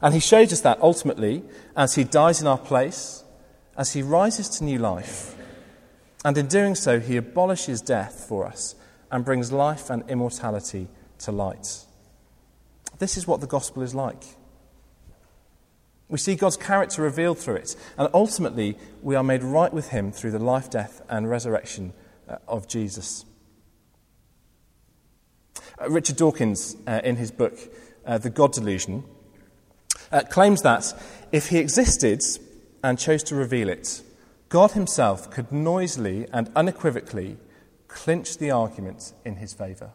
And 0.00 0.14
he 0.14 0.20
showed 0.20 0.52
us 0.52 0.60
that 0.60 0.78
ultimately 0.80 1.42
as 1.76 1.96
he 1.96 2.04
dies 2.04 2.40
in 2.40 2.46
our 2.46 2.58
place, 2.58 3.24
as 3.76 3.94
he 3.94 4.02
rises 4.02 4.48
to 4.50 4.64
new 4.64 4.78
life 4.78 5.34
and 6.28 6.36
in 6.36 6.46
doing 6.46 6.74
so, 6.74 7.00
he 7.00 7.16
abolishes 7.16 7.80
death 7.80 8.26
for 8.28 8.46
us 8.46 8.74
and 9.10 9.24
brings 9.24 9.50
life 9.50 9.88
and 9.88 10.04
immortality 10.10 10.86
to 11.20 11.32
light. 11.32 11.86
This 12.98 13.16
is 13.16 13.26
what 13.26 13.40
the 13.40 13.46
gospel 13.46 13.82
is 13.82 13.94
like. 13.94 14.22
We 16.10 16.18
see 16.18 16.36
God's 16.36 16.58
character 16.58 17.00
revealed 17.00 17.38
through 17.38 17.54
it, 17.54 17.76
and 17.96 18.10
ultimately, 18.12 18.76
we 19.00 19.14
are 19.14 19.22
made 19.22 19.42
right 19.42 19.72
with 19.72 19.88
him 19.88 20.12
through 20.12 20.32
the 20.32 20.38
life, 20.38 20.68
death, 20.68 21.00
and 21.08 21.30
resurrection 21.30 21.94
uh, 22.28 22.36
of 22.46 22.68
Jesus. 22.68 23.24
Uh, 25.80 25.88
Richard 25.88 26.16
Dawkins, 26.16 26.76
uh, 26.86 27.00
in 27.04 27.16
his 27.16 27.30
book, 27.30 27.58
uh, 28.04 28.18
The 28.18 28.28
God 28.28 28.52
Delusion, 28.52 29.02
uh, 30.12 30.24
claims 30.28 30.60
that 30.60 30.92
if 31.32 31.48
he 31.48 31.56
existed 31.56 32.20
and 32.84 32.98
chose 32.98 33.22
to 33.22 33.34
reveal 33.34 33.70
it, 33.70 34.02
God 34.48 34.72
himself 34.72 35.30
could 35.30 35.52
noisily 35.52 36.26
and 36.32 36.50
unequivocally 36.56 37.36
clinch 37.86 38.38
the 38.38 38.50
argument 38.50 39.12
in 39.24 39.36
his 39.36 39.52
favour. 39.52 39.90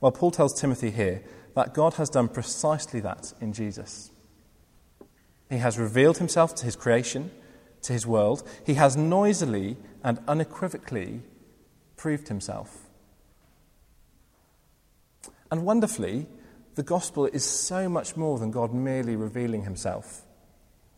Well, 0.00 0.12
Paul 0.12 0.30
tells 0.30 0.60
Timothy 0.60 0.90
here 0.90 1.22
that 1.54 1.74
God 1.74 1.94
has 1.94 2.10
done 2.10 2.28
precisely 2.28 3.00
that 3.00 3.32
in 3.40 3.52
Jesus. 3.52 4.10
He 5.48 5.58
has 5.58 5.78
revealed 5.78 6.18
himself 6.18 6.54
to 6.56 6.64
his 6.64 6.76
creation, 6.76 7.30
to 7.82 7.92
his 7.92 8.06
world. 8.06 8.46
He 8.64 8.74
has 8.74 8.96
noisily 8.96 9.76
and 10.04 10.20
unequivocally 10.28 11.22
proved 11.96 12.28
himself. 12.28 12.86
And 15.50 15.64
wonderfully, 15.64 16.26
the 16.74 16.82
gospel 16.82 17.26
is 17.26 17.44
so 17.44 17.88
much 17.88 18.16
more 18.16 18.38
than 18.38 18.50
God 18.50 18.74
merely 18.74 19.16
revealing 19.16 19.62
himself 19.62 20.25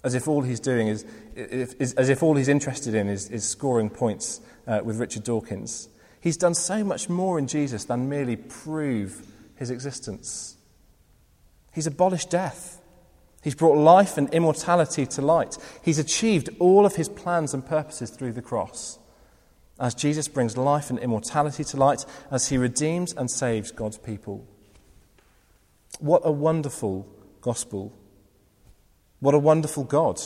as 0.04 0.14
if 0.14 0.28
all 0.28 0.42
he's 0.42 0.60
doing 0.60 0.88
is, 0.88 1.04
is 1.34 1.94
as 1.94 2.08
if 2.08 2.22
all 2.22 2.36
he's 2.36 2.48
interested 2.48 2.94
in 2.94 3.08
is, 3.08 3.28
is 3.30 3.48
scoring 3.48 3.90
points 3.90 4.40
uh, 4.66 4.80
with 4.84 4.98
Richard 4.98 5.24
Dawkins. 5.24 5.88
He's 6.20 6.36
done 6.36 6.54
so 6.54 6.84
much 6.84 7.08
more 7.08 7.38
in 7.38 7.46
Jesus 7.46 7.84
than 7.84 8.08
merely 8.08 8.36
prove 8.36 9.26
his 9.56 9.70
existence. 9.70 10.56
He's 11.72 11.86
abolished 11.86 12.30
death. 12.30 12.80
He's 13.42 13.54
brought 13.54 13.78
life 13.78 14.18
and 14.18 14.32
immortality 14.34 15.06
to 15.06 15.22
light. 15.22 15.56
He's 15.82 15.98
achieved 15.98 16.50
all 16.58 16.84
of 16.84 16.96
his 16.96 17.08
plans 17.08 17.54
and 17.54 17.64
purposes 17.64 18.10
through 18.10 18.32
the 18.32 18.42
cross. 18.42 18.98
As 19.78 19.94
Jesus 19.94 20.26
brings 20.26 20.56
life 20.56 20.90
and 20.90 20.98
immortality 20.98 21.62
to 21.64 21.76
light, 21.76 22.04
as 22.32 22.48
he 22.48 22.58
redeems 22.58 23.12
and 23.12 23.30
saves 23.30 23.70
God's 23.70 23.98
people. 23.98 24.44
What 26.00 26.22
a 26.24 26.32
wonderful 26.32 27.06
gospel 27.40 27.92
what 29.20 29.34
a 29.34 29.38
wonderful 29.38 29.84
God. 29.84 30.20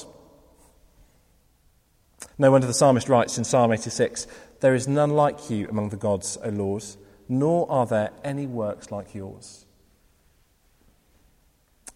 No 2.39 2.51
wonder 2.51 2.67
the 2.67 2.75
psalmist 2.75 3.09
writes 3.09 3.39
in 3.39 3.45
Psalm 3.45 3.73
86 3.73 4.27
There 4.61 4.75
is 4.75 4.89
none 4.89 5.11
like 5.11 5.51
you 5.51 5.69
among 5.69 5.91
the 5.91 5.97
gods, 5.97 6.39
O 6.43 6.49
Lord, 6.49 6.85
nor 7.29 7.71
are 7.71 7.87
there 7.87 8.11
any 8.25 8.47
works 8.47 8.91
like 8.91 9.15
yours. 9.15 9.67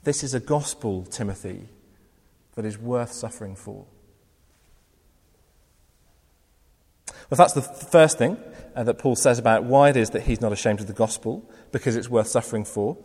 This 0.04 0.22
is 0.22 0.34
a 0.34 0.40
gospel, 0.40 1.04
Timothy, 1.04 1.68
that 2.54 2.64
is 2.64 2.78
worth 2.78 3.12
suffering 3.12 3.56
for. 3.56 3.86
Well, 7.28 7.36
that's 7.36 7.54
the 7.54 7.62
first 7.62 8.18
thing 8.18 8.38
uh, 8.76 8.84
that 8.84 8.98
Paul 8.98 9.16
says 9.16 9.40
about 9.40 9.64
why 9.64 9.88
it 9.88 9.96
is 9.96 10.10
that 10.10 10.22
he's 10.22 10.40
not 10.40 10.52
ashamed 10.52 10.80
of 10.80 10.86
the 10.86 10.92
gospel, 10.92 11.50
because 11.72 11.96
it's 11.96 12.08
worth 12.08 12.28
suffering 12.28 12.64
for. 12.64 12.96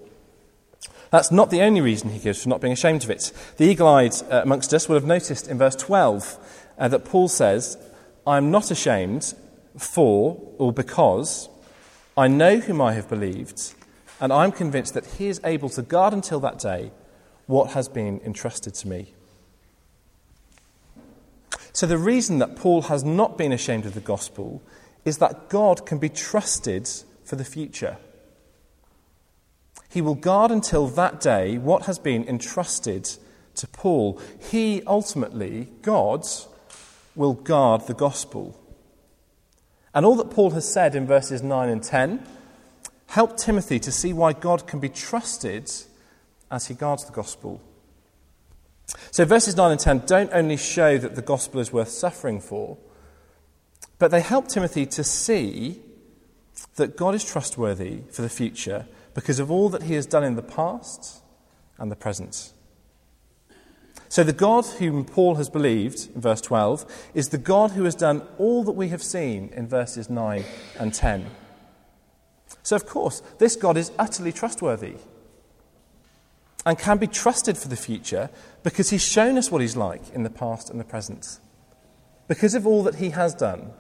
That's 1.12 1.32
not 1.32 1.50
the 1.50 1.62
only 1.62 1.82
reason 1.82 2.10
he 2.10 2.20
gives 2.20 2.42
for 2.42 2.50
not 2.50 2.62
being 2.62 2.74
ashamed 2.74 3.04
of 3.04 3.10
it. 3.10 3.32
The 3.58 3.66
eagle 3.66 3.88
eyed 3.88 4.14
uh, 4.30 4.42
amongst 4.44 4.74
us 4.74 4.88
will 4.88 4.96
have 4.96 5.06
noticed 5.06 5.48
in 5.48 5.58
verse 5.58 5.76
12 5.76 6.72
uh, 6.80 6.88
that 6.88 7.06
Paul 7.06 7.28
says, 7.28 7.78
I 8.26 8.38
am 8.38 8.50
not 8.50 8.72
ashamed 8.72 9.34
for 9.78 10.42
or 10.58 10.72
because 10.72 11.50
I 12.18 12.28
know 12.28 12.58
whom 12.58 12.82
I 12.82 12.94
have 12.94 13.10
believed, 13.10 13.74
and 14.22 14.32
I'm 14.32 14.52
convinced 14.54 14.94
that 14.94 15.06
he 15.06 15.28
is 15.28 15.42
able 15.44 15.70
to 15.70 15.82
guard 15.82 16.14
until 16.14 16.40
that 16.42 16.60
day 16.60 16.92
what 17.46 17.72
has 17.72 17.90
been 17.90 18.22
entrusted 18.26 18.74
to 18.76 18.88
me. 18.88 19.14
So, 21.74 21.88
the 21.88 21.98
reason 21.98 22.40
that 22.40 22.56
Paul 22.56 22.84
has 22.84 23.04
not 23.04 23.38
been 23.38 23.52
ashamed 23.52 23.86
of 23.86 23.94
the 23.94 24.02
gospel 24.02 24.62
is 25.06 25.18
that 25.18 25.50
God 25.50 25.86
can 25.86 25.98
be 25.98 26.10
trusted 26.10 26.90
for 27.24 27.38
the 27.38 27.46
future. 27.46 27.98
He 29.92 30.02
will 30.02 30.16
guard 30.16 30.52
until 30.52 30.88
that 30.88 31.20
day 31.20 31.58
what 31.58 31.86
has 31.86 32.00
been 32.00 32.28
entrusted 32.28 33.10
to 33.56 33.68
Paul. 33.68 34.22
He 34.50 34.82
ultimately, 34.88 35.68
God, 35.82 36.26
will 37.14 37.34
guard 37.34 37.88
the 37.88 37.94
gospel. 37.94 38.58
And 39.94 40.06
all 40.06 40.16
that 40.16 40.32
Paul 40.32 40.52
has 40.52 40.72
said 40.72 40.96
in 40.96 41.06
verses 41.06 41.44
9 41.44 41.68
and 41.68 41.84
10 41.84 42.26
help 43.08 43.36
Timothy 43.36 43.78
to 43.80 43.92
see 43.92 44.14
why 44.14 44.32
God 44.32 44.66
can 44.66 44.80
be 44.80 44.88
trusted 44.88 45.70
as 46.50 46.68
he 46.68 46.74
guards 46.74 47.04
the 47.04 47.12
gospel. 47.12 47.62
So, 49.12 49.26
verses 49.26 49.58
9 49.58 49.72
and 49.72 49.80
10 49.80 50.04
don't 50.06 50.30
only 50.32 50.56
show 50.56 50.98
that 50.98 51.16
the 51.16 51.22
gospel 51.22 51.60
is 51.60 51.74
worth 51.74 51.90
suffering 51.90 52.40
for, 52.40 52.78
but 54.00 54.12
they 54.12 54.22
help 54.22 54.48
Timothy 54.48 54.86
to 54.86 55.04
see 55.04 55.82
that 56.76 56.96
God 56.96 57.14
is 57.14 57.26
trustworthy 57.26 58.04
for 58.10 58.22
the 58.22 58.30
future 58.30 58.86
because 59.14 59.40
of 59.40 59.52
all 59.52 59.70
that 59.70 59.84
he 59.84 59.94
has 59.96 60.06
done 60.06 60.24
in 60.24 60.36
the 60.36 60.42
past 60.42 61.22
and 61.78 61.92
the 61.92 61.96
present. 61.96 62.54
So, 64.10 64.24
the 64.24 64.34
God 64.34 64.66
whom 64.66 65.06
Paul 65.06 65.36
has 65.36 65.50
believed, 65.50 66.10
in 66.14 66.20
verse 66.20 66.42
12, 66.42 67.12
is 67.14 67.30
the 67.30 67.38
God 67.38 67.72
who 67.72 67.86
has 67.86 67.96
done 67.96 68.24
all 68.38 68.64
that 68.66 68.74
we 68.74 68.90
have 68.90 69.02
seen 69.02 69.50
in 69.56 69.70
verses 69.70 70.10
9 70.10 70.44
and 70.78 70.94
10. 70.94 71.28
So, 72.62 72.76
of 72.76 72.86
course, 72.86 73.22
this 73.38 73.56
God 73.56 73.78
is 73.78 73.92
utterly 73.98 74.34
trustworthy 74.34 74.96
and 76.66 76.78
can 76.78 76.98
be 76.98 77.08
trusted 77.08 77.58
for 77.58 77.70
the 77.70 77.78
future 77.78 78.30
because 78.64 78.90
he's 78.90 79.02
shown 79.02 79.38
us 79.38 79.50
what 79.50 79.62
he's 79.62 79.78
like 79.78 80.10
in 80.14 80.24
the 80.24 80.30
past 80.30 80.70
and 80.70 80.80
the 80.80 80.84
present. 80.84 81.40
Because 82.28 82.54
of 82.54 82.68
all 82.68 82.84
that 82.84 82.96
he 82.96 83.12
has 83.12 83.34
done, 83.34 83.72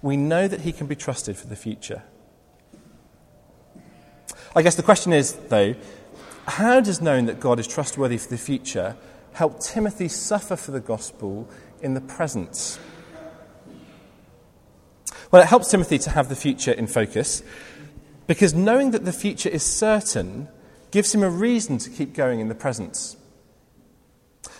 we 0.00 0.16
know 0.16 0.48
that 0.48 0.62
he 0.62 0.72
can 0.72 0.86
be 0.86 0.96
trusted 0.96 1.36
for 1.36 1.46
the 1.46 1.56
future. 1.56 2.02
I 4.54 4.62
guess 4.62 4.74
the 4.74 4.82
question 4.82 5.12
is, 5.12 5.32
though, 5.32 5.74
how 6.46 6.80
does 6.80 7.00
knowing 7.00 7.26
that 7.26 7.40
God 7.40 7.58
is 7.58 7.66
trustworthy 7.66 8.18
for 8.18 8.28
the 8.28 8.38
future 8.38 8.96
help 9.32 9.60
Timothy 9.60 10.08
suffer 10.08 10.56
for 10.56 10.72
the 10.72 10.80
gospel 10.80 11.48
in 11.80 11.94
the 11.94 12.00
present? 12.00 12.78
Well, 15.30 15.40
it 15.40 15.48
helps 15.48 15.70
Timothy 15.70 15.98
to 16.00 16.10
have 16.10 16.28
the 16.28 16.36
future 16.36 16.72
in 16.72 16.86
focus 16.86 17.42
because 18.26 18.52
knowing 18.52 18.90
that 18.90 19.06
the 19.06 19.12
future 19.12 19.48
is 19.48 19.62
certain 19.62 20.48
gives 20.90 21.14
him 21.14 21.22
a 21.22 21.30
reason 21.30 21.78
to 21.78 21.88
keep 21.88 22.12
going 22.12 22.40
in 22.40 22.48
the 22.48 22.54
present. 22.54 23.16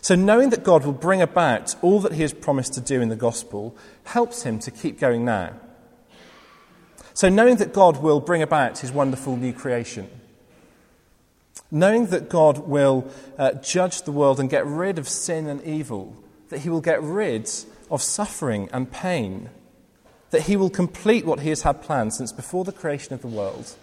So, 0.00 0.14
knowing 0.14 0.50
that 0.50 0.64
God 0.64 0.84
will 0.84 0.92
bring 0.92 1.20
about 1.20 1.76
all 1.82 2.00
that 2.00 2.12
he 2.12 2.22
has 2.22 2.32
promised 2.32 2.72
to 2.74 2.80
do 2.80 3.00
in 3.00 3.08
the 3.08 3.16
gospel 3.16 3.76
helps 4.04 4.42
him 4.42 4.58
to 4.60 4.70
keep 4.70 4.98
going 4.98 5.24
now. 5.24 5.54
So, 7.14 7.28
knowing 7.28 7.56
that 7.56 7.72
God 7.72 8.02
will 8.02 8.20
bring 8.20 8.42
about 8.42 8.78
his 8.78 8.92
wonderful 8.92 9.36
new 9.36 9.52
creation, 9.52 10.08
knowing 11.70 12.06
that 12.06 12.28
God 12.28 12.58
will 12.58 13.10
uh, 13.38 13.52
judge 13.54 14.02
the 14.02 14.12
world 14.12 14.40
and 14.40 14.48
get 14.48 14.66
rid 14.66 14.98
of 14.98 15.08
sin 15.08 15.46
and 15.46 15.62
evil, 15.64 16.16
that 16.48 16.60
he 16.60 16.68
will 16.68 16.80
get 16.80 17.02
rid 17.02 17.50
of 17.90 18.02
suffering 18.02 18.68
and 18.72 18.90
pain, 18.90 19.50
that 20.30 20.42
he 20.42 20.56
will 20.56 20.70
complete 20.70 21.26
what 21.26 21.40
he 21.40 21.50
has 21.50 21.62
had 21.62 21.82
planned 21.82 22.14
since 22.14 22.32
before 22.32 22.64
the 22.64 22.72
creation 22.72 23.12
of 23.14 23.20
the 23.20 23.28
world, 23.28 23.74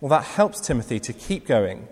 well, 0.00 0.08
that 0.10 0.24
helps 0.24 0.60
Timothy 0.60 0.98
to 1.00 1.12
keep 1.12 1.46
going 1.46 1.86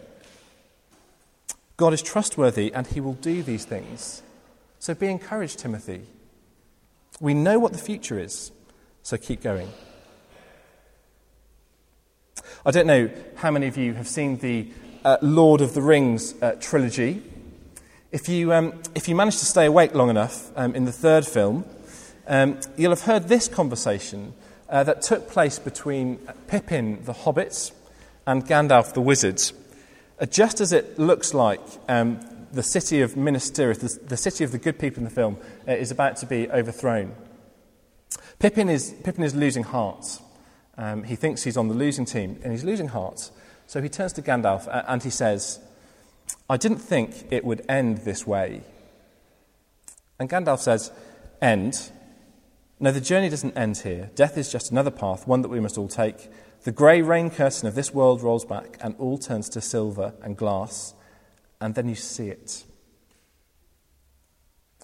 God 1.82 1.92
is 1.92 2.02
trustworthy 2.02 2.72
and 2.72 2.86
he 2.86 3.00
will 3.00 3.14
do 3.14 3.42
these 3.42 3.64
things. 3.64 4.22
So 4.78 4.94
be 4.94 5.08
encouraged, 5.08 5.58
Timothy. 5.58 6.02
We 7.20 7.34
know 7.34 7.58
what 7.58 7.72
the 7.72 7.78
future 7.78 8.20
is, 8.20 8.52
so 9.02 9.16
keep 9.16 9.42
going. 9.42 9.68
I 12.64 12.70
don't 12.70 12.86
know 12.86 13.10
how 13.34 13.50
many 13.50 13.66
of 13.66 13.76
you 13.76 13.94
have 13.94 14.06
seen 14.06 14.36
the 14.38 14.68
uh, 15.04 15.16
Lord 15.20 15.60
of 15.60 15.74
the 15.74 15.82
Rings 15.82 16.40
uh, 16.40 16.52
trilogy. 16.60 17.20
If 18.12 18.28
you, 18.28 18.52
um, 18.52 18.80
if 18.94 19.08
you 19.08 19.16
manage 19.16 19.38
to 19.38 19.46
stay 19.46 19.66
awake 19.66 19.96
long 19.96 20.10
enough 20.10 20.56
um, 20.56 20.76
in 20.76 20.84
the 20.84 20.92
third 20.92 21.26
film, 21.26 21.64
um, 22.28 22.60
you'll 22.76 22.92
have 22.92 23.00
heard 23.00 23.26
this 23.26 23.48
conversation 23.48 24.32
uh, 24.68 24.84
that 24.84 25.02
took 25.02 25.28
place 25.28 25.58
between 25.58 26.18
Pippin 26.46 27.02
the 27.04 27.12
Hobbit 27.12 27.72
and 28.28 28.46
Gandalf 28.46 28.94
the 28.94 29.00
Wizard. 29.00 29.42
Uh, 30.20 30.26
just 30.26 30.60
as 30.60 30.72
it 30.72 31.00
looks 31.00 31.34
like 31.34 31.60
um, 31.88 32.20
the 32.52 32.62
city 32.62 33.00
of 33.00 33.16
Minas 33.16 33.50
Tirith, 33.50 33.80
the, 33.80 34.06
the, 34.06 34.16
city 34.16 34.44
of 34.44 34.52
the 34.52 34.58
good 34.58 34.78
people 34.78 34.98
in 34.98 35.04
the 35.04 35.10
film, 35.10 35.36
uh, 35.66 35.72
is 35.72 35.90
about 35.90 36.16
to 36.18 36.26
be 36.26 36.48
overthrown. 36.48 37.12
Pippin 38.38 38.68
is, 38.68 38.94
Pippin 39.02 39.24
is 39.24 39.34
losing 39.34 39.64
heart. 39.64 40.20
Um, 40.76 41.04
he 41.04 41.16
thinks 41.16 41.42
he's 41.42 41.56
on 41.56 41.68
the 41.68 41.74
losing 41.74 42.04
team, 42.04 42.38
and 42.42 42.52
he's 42.52 42.64
losing 42.64 42.88
heart. 42.88 43.30
So 43.66 43.80
he 43.80 43.88
turns 43.88 44.12
to 44.14 44.22
Gandalf 44.22 44.68
and 44.86 45.02
he 45.02 45.10
says, 45.10 45.60
I 46.48 46.56
didn't 46.56 46.78
think 46.78 47.26
it 47.30 47.44
would 47.44 47.64
end 47.68 47.98
this 47.98 48.26
way. 48.26 48.62
And 50.18 50.28
Gandalf 50.28 50.58
says, 50.58 50.90
End? 51.40 51.90
No, 52.78 52.92
the 52.92 53.00
journey 53.00 53.28
doesn't 53.28 53.56
end 53.56 53.78
here. 53.78 54.10
Death 54.14 54.36
is 54.36 54.50
just 54.50 54.70
another 54.70 54.90
path, 54.90 55.26
one 55.26 55.42
that 55.42 55.48
we 55.48 55.60
must 55.60 55.78
all 55.78 55.88
take. 55.88 56.30
The 56.64 56.72
grey 56.72 57.02
rain 57.02 57.30
curtain 57.30 57.66
of 57.66 57.74
this 57.74 57.94
world 57.94 58.22
rolls 58.22 58.44
back, 58.44 58.76
and 58.80 58.94
all 58.98 59.18
turns 59.18 59.48
to 59.50 59.60
silver 59.60 60.14
and 60.22 60.36
glass, 60.36 60.94
and 61.60 61.74
then 61.74 61.88
you 61.88 61.94
see 61.94 62.28
it. 62.28 62.64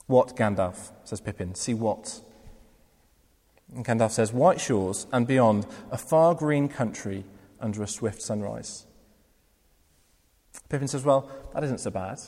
What, 0.06 0.36
Gandalf? 0.36 0.92
says 1.04 1.20
Pippin. 1.20 1.54
See 1.54 1.74
what? 1.74 2.20
And 3.74 3.84
Gandalf 3.84 4.12
says, 4.12 4.32
White 4.32 4.60
shores, 4.60 5.06
and 5.12 5.26
beyond, 5.26 5.66
a 5.90 5.98
far 5.98 6.34
green 6.34 6.68
country 6.68 7.24
under 7.60 7.82
a 7.82 7.88
swift 7.88 8.22
sunrise. 8.22 8.86
Pippin 10.68 10.88
says, 10.88 11.04
Well, 11.04 11.30
that 11.54 11.64
isn't 11.64 11.80
so 11.80 11.90
bad. 11.90 12.20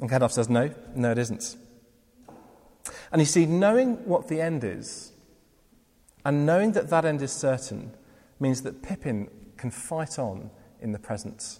And 0.00 0.10
Gandalf 0.10 0.32
says, 0.32 0.48
No, 0.48 0.70
no, 0.94 1.10
it 1.12 1.18
isn't. 1.18 1.56
And 3.12 3.20
you 3.20 3.26
see, 3.26 3.46
knowing 3.46 3.96
what 4.06 4.28
the 4.28 4.40
end 4.40 4.64
is, 4.64 5.12
and 6.24 6.46
knowing 6.46 6.72
that 6.72 6.90
that 6.90 7.04
end 7.04 7.22
is 7.22 7.32
certain, 7.32 7.92
means 8.40 8.62
that 8.62 8.82
Pippin 8.82 9.28
can 9.56 9.70
fight 9.70 10.18
on 10.18 10.50
in 10.80 10.92
the 10.92 10.98
present. 10.98 11.58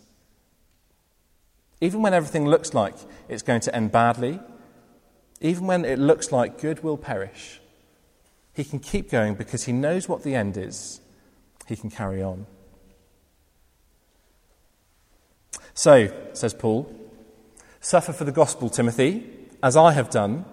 Even 1.81 2.03
when 2.03 2.15
everything 2.15 2.47
looks 2.47 2.75
like 2.75 2.95
it's 3.29 3.43
going 3.43 3.61
to 3.61 3.75
end 3.75 3.93
badly, 3.93 4.41
even 5.41 5.67
when 5.67 5.85
it 5.85 5.99
looks 5.99 6.33
like 6.33 6.61
good 6.61 6.83
will 6.83 6.97
perish, 6.97 7.61
he 8.55 8.65
can 8.65 8.79
keep 8.79 9.11
going 9.11 9.35
because 9.35 9.65
he 9.65 9.73
knows 9.73 10.09
what 10.09 10.23
the 10.23 10.35
end 10.35 10.57
is. 10.57 11.01
He 11.67 11.77
can 11.77 11.91
carry 11.91 12.23
on. 12.23 12.47
So, 15.75 16.13
says 16.33 16.55
Paul, 16.55 16.93
suffer 17.81 18.13
for 18.13 18.25
the 18.25 18.33
gospel, 18.33 18.71
Timothy, 18.71 19.29
as 19.63 19.77
I 19.77 19.93
have 19.93 20.09
done, 20.09 20.45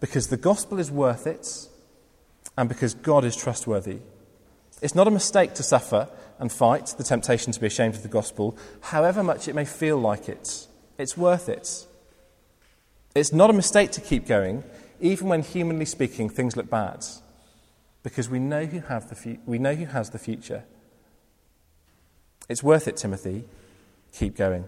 because 0.00 0.28
the 0.28 0.36
gospel 0.36 0.78
is 0.78 0.90
worth 0.90 1.26
it 1.26 1.68
and 2.58 2.68
because 2.68 2.92
God 2.92 3.24
is 3.24 3.36
trustworthy. 3.36 4.00
It's 4.82 4.94
not 4.94 5.08
a 5.08 5.10
mistake 5.10 5.54
to 5.54 5.62
suffer 5.62 6.08
and 6.38 6.52
fight 6.52 6.94
the 6.98 7.04
temptation 7.04 7.52
to 7.52 7.60
be 7.60 7.66
ashamed 7.66 7.94
of 7.94 8.02
the 8.02 8.08
gospel, 8.08 8.56
however 8.80 9.22
much 9.22 9.48
it 9.48 9.54
may 9.54 9.64
feel 9.64 9.98
like 9.98 10.28
it. 10.28 10.66
It's 10.98 11.16
worth 11.16 11.48
it. 11.48 11.86
It's 13.14 13.32
not 13.32 13.50
a 13.50 13.54
mistake 13.54 13.90
to 13.92 14.00
keep 14.00 14.26
going, 14.26 14.62
even 15.00 15.28
when, 15.28 15.42
humanly 15.42 15.86
speaking, 15.86 16.28
things 16.28 16.56
look 16.56 16.68
bad, 16.68 17.04
because 18.02 18.28
we 18.28 18.38
know 18.38 18.64
who, 18.64 18.80
have 18.80 19.08
the 19.08 19.14
fu- 19.14 19.38
we 19.46 19.58
know 19.58 19.74
who 19.74 19.86
has 19.86 20.10
the 20.10 20.18
future. 20.18 20.64
It's 22.48 22.62
worth 22.62 22.88
it, 22.88 22.96
Timothy. 22.96 23.44
Keep 24.12 24.36
going. 24.36 24.64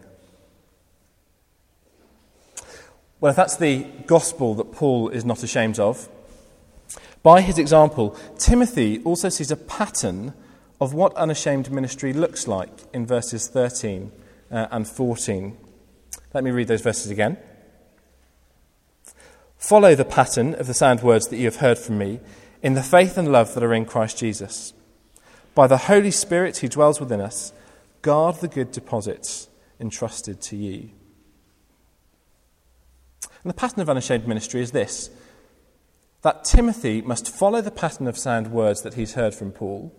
Well, 3.20 3.30
if 3.30 3.36
that's 3.36 3.56
the 3.56 3.86
gospel 4.06 4.54
that 4.56 4.72
Paul 4.72 5.08
is 5.08 5.24
not 5.24 5.42
ashamed 5.42 5.78
of, 5.78 6.08
by 7.22 7.40
his 7.40 7.58
example, 7.58 8.16
Timothy 8.36 9.00
also 9.04 9.28
sees 9.28 9.50
a 9.50 9.56
pattern 9.56 10.34
of 10.80 10.92
what 10.92 11.14
unashamed 11.14 11.70
ministry 11.70 12.12
looks 12.12 12.48
like 12.48 12.70
in 12.92 13.06
verses 13.06 13.46
13 13.46 14.10
uh, 14.50 14.66
and 14.72 14.88
14. 14.88 15.56
Let 16.34 16.42
me 16.42 16.50
read 16.50 16.66
those 16.66 16.80
verses 16.80 17.10
again. 17.12 17.36
Follow 19.56 19.94
the 19.94 20.04
pattern 20.04 20.54
of 20.56 20.66
the 20.66 20.74
sound 20.74 21.02
words 21.02 21.28
that 21.28 21.36
you 21.36 21.44
have 21.44 21.56
heard 21.56 21.78
from 21.78 21.98
me 21.98 22.18
in 22.62 22.74
the 22.74 22.82
faith 22.82 23.18
and 23.18 23.30
love 23.30 23.54
that 23.54 23.62
are 23.62 23.74
in 23.74 23.84
Christ 23.84 24.18
Jesus. 24.18 24.72
By 25.54 25.66
the 25.66 25.76
Holy 25.76 26.10
Spirit 26.10 26.58
who 26.58 26.68
dwells 26.68 27.00
within 27.00 27.20
us, 27.20 27.52
guard 28.00 28.36
the 28.36 28.48
good 28.48 28.72
deposits 28.72 29.48
entrusted 29.78 30.40
to 30.40 30.56
you. 30.56 30.90
And 33.42 33.50
the 33.50 33.54
pattern 33.54 33.80
of 33.80 33.90
unashamed 33.90 34.26
ministry 34.26 34.62
is 34.62 34.70
this 34.70 35.10
that 36.22 36.44
Timothy 36.44 37.02
must 37.02 37.28
follow 37.28 37.60
the 37.60 37.72
pattern 37.72 38.06
of 38.06 38.16
sound 38.16 38.52
words 38.52 38.82
that 38.82 38.94
he's 38.94 39.14
heard 39.14 39.34
from 39.34 39.50
Paul. 39.50 39.92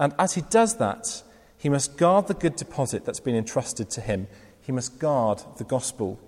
And 0.00 0.12
as 0.18 0.34
he 0.34 0.40
does 0.42 0.78
that, 0.78 1.22
he 1.56 1.68
must 1.68 1.96
guard 1.96 2.26
the 2.26 2.34
good 2.34 2.56
deposit 2.56 3.04
that's 3.04 3.20
been 3.20 3.36
entrusted 3.36 3.88
to 3.90 4.00
him. 4.00 4.26
He 4.60 4.72
must 4.72 4.98
guard 4.98 5.42
the 5.56 5.64
gospel. 5.64 6.18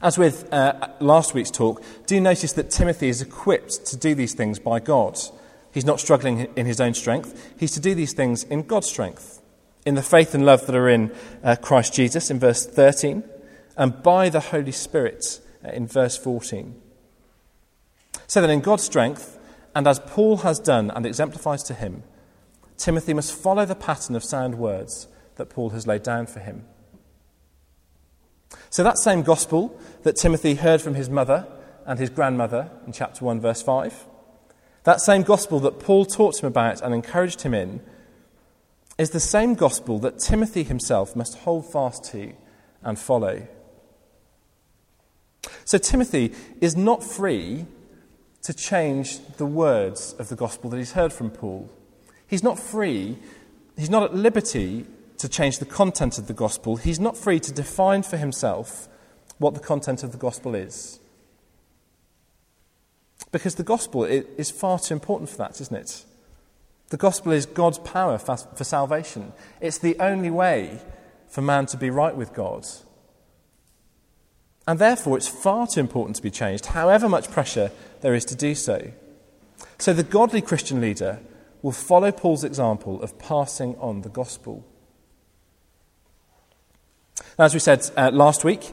As 0.00 0.16
with 0.16 0.52
uh, 0.52 0.88
last 1.00 1.34
week's 1.34 1.50
talk, 1.50 1.82
do 2.06 2.20
notice 2.20 2.52
that 2.54 2.70
Timothy 2.70 3.08
is 3.08 3.20
equipped 3.20 3.84
to 3.86 3.96
do 3.96 4.14
these 4.14 4.34
things 4.34 4.58
by 4.58 4.80
God. 4.80 5.18
He's 5.72 5.84
not 5.84 6.00
struggling 6.00 6.48
in 6.56 6.64
his 6.64 6.80
own 6.80 6.94
strength, 6.94 7.54
he's 7.58 7.72
to 7.72 7.80
do 7.80 7.94
these 7.94 8.14
things 8.14 8.44
in 8.44 8.62
God's 8.62 8.88
strength, 8.88 9.42
in 9.84 9.94
the 9.94 10.02
faith 10.02 10.34
and 10.34 10.46
love 10.46 10.66
that 10.66 10.74
are 10.74 10.88
in 10.88 11.12
uh, 11.44 11.56
Christ 11.56 11.92
Jesus 11.92 12.30
in 12.30 12.38
verse 12.38 12.64
13, 12.64 13.22
and 13.76 14.02
by 14.02 14.30
the 14.30 14.40
Holy 14.40 14.72
Spirit 14.72 15.40
uh, 15.64 15.70
in 15.70 15.86
verse 15.86 16.16
14. 16.16 16.80
So 18.26 18.40
that 18.40 18.50
in 18.50 18.60
God's 18.60 18.84
strength, 18.84 19.38
and 19.74 19.86
as 19.86 20.00
Paul 20.00 20.38
has 20.38 20.58
done 20.58 20.90
and 20.90 21.04
exemplifies 21.04 21.62
to 21.64 21.74
him, 21.74 22.02
Timothy 22.78 23.12
must 23.12 23.34
follow 23.34 23.66
the 23.66 23.74
pattern 23.74 24.16
of 24.16 24.24
sound 24.24 24.56
words 24.56 25.08
that 25.36 25.50
Paul 25.50 25.70
has 25.70 25.86
laid 25.86 26.02
down 26.02 26.26
for 26.26 26.40
him. 26.40 26.64
So, 28.70 28.82
that 28.82 28.98
same 28.98 29.22
gospel 29.22 29.78
that 30.02 30.16
Timothy 30.16 30.54
heard 30.54 30.80
from 30.80 30.94
his 30.94 31.10
mother 31.10 31.46
and 31.84 31.98
his 31.98 32.10
grandmother 32.10 32.70
in 32.86 32.92
chapter 32.92 33.24
1, 33.24 33.40
verse 33.40 33.62
5, 33.62 34.06
that 34.84 35.00
same 35.00 35.22
gospel 35.22 35.60
that 35.60 35.80
Paul 35.80 36.04
taught 36.04 36.42
him 36.42 36.46
about 36.46 36.80
and 36.80 36.94
encouraged 36.94 37.42
him 37.42 37.54
in, 37.54 37.80
is 38.98 39.10
the 39.10 39.20
same 39.20 39.54
gospel 39.54 39.98
that 40.00 40.18
Timothy 40.18 40.62
himself 40.62 41.16
must 41.16 41.38
hold 41.38 41.70
fast 41.70 42.04
to 42.12 42.32
and 42.82 42.98
follow. 42.98 43.46
So, 45.64 45.78
Timothy 45.78 46.32
is 46.60 46.76
not 46.76 47.02
free 47.02 47.66
to 48.42 48.54
change 48.54 49.18
the 49.38 49.46
words 49.46 50.14
of 50.18 50.28
the 50.28 50.36
gospel 50.36 50.70
that 50.70 50.76
he's 50.76 50.92
heard 50.92 51.12
from 51.12 51.30
Paul. 51.30 51.68
He's 52.28 52.42
not 52.42 52.58
free, 52.58 53.18
he's 53.76 53.90
not 53.90 54.04
at 54.04 54.14
liberty 54.14 54.86
to 55.26 55.32
change 55.32 55.58
the 55.58 55.64
content 55.64 56.18
of 56.18 56.28
the 56.28 56.32
gospel. 56.32 56.76
He's 56.76 57.00
not 57.00 57.16
free 57.16 57.40
to 57.40 57.52
define 57.52 58.04
for 58.04 58.16
himself 58.16 58.88
what 59.38 59.54
the 59.54 59.60
content 59.60 60.04
of 60.04 60.12
the 60.12 60.18
gospel 60.18 60.54
is. 60.54 61.00
Because 63.32 63.56
the 63.56 63.64
gospel 63.64 64.04
is 64.04 64.50
far 64.52 64.78
too 64.78 64.94
important 64.94 65.28
for 65.28 65.38
that, 65.38 65.60
isn't 65.60 65.76
it? 65.76 66.04
The 66.90 66.96
gospel 66.96 67.32
is 67.32 67.44
God's 67.44 67.80
power 67.80 68.18
for 68.18 68.64
salvation. 68.64 69.32
It's 69.60 69.78
the 69.78 69.98
only 69.98 70.30
way 70.30 70.78
for 71.28 71.42
man 71.42 71.66
to 71.66 71.76
be 71.76 71.90
right 71.90 72.14
with 72.14 72.32
God. 72.32 72.64
And 74.68 74.78
therefore, 74.78 75.16
it's 75.16 75.28
far 75.28 75.66
too 75.66 75.80
important 75.80 76.16
to 76.16 76.22
be 76.22 76.30
changed, 76.30 76.66
however 76.66 77.08
much 77.08 77.32
pressure 77.32 77.72
there 78.00 78.14
is 78.14 78.24
to 78.26 78.36
do 78.36 78.54
so. 78.54 78.92
So, 79.78 79.92
the 79.92 80.04
godly 80.04 80.40
Christian 80.40 80.80
leader 80.80 81.18
will 81.62 81.72
follow 81.72 82.12
Paul's 82.12 82.44
example 82.44 83.02
of 83.02 83.18
passing 83.18 83.76
on 83.78 84.02
the 84.02 84.08
gospel. 84.08 84.64
As 87.38 87.52
we 87.52 87.60
said 87.60 87.90
uh, 87.98 88.10
last 88.14 88.44
week, 88.44 88.72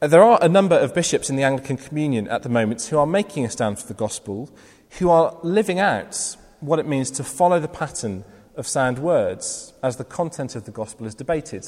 there 0.00 0.22
are 0.22 0.38
a 0.42 0.50
number 0.50 0.78
of 0.78 0.94
bishops 0.94 1.30
in 1.30 1.36
the 1.36 1.44
Anglican 1.44 1.78
Communion 1.78 2.28
at 2.28 2.42
the 2.42 2.50
moment 2.50 2.82
who 2.82 2.98
are 2.98 3.06
making 3.06 3.46
a 3.46 3.50
stand 3.50 3.78
for 3.78 3.88
the 3.88 3.94
gospel, 3.94 4.50
who 4.98 5.08
are 5.08 5.34
living 5.42 5.78
out 5.78 6.36
what 6.60 6.78
it 6.78 6.86
means 6.86 7.10
to 7.12 7.24
follow 7.24 7.58
the 7.58 7.68
pattern 7.68 8.26
of 8.54 8.66
sound 8.68 8.98
words 8.98 9.72
as 9.82 9.96
the 9.96 10.04
content 10.04 10.54
of 10.54 10.66
the 10.66 10.70
gospel 10.70 11.06
is 11.06 11.14
debated 11.14 11.66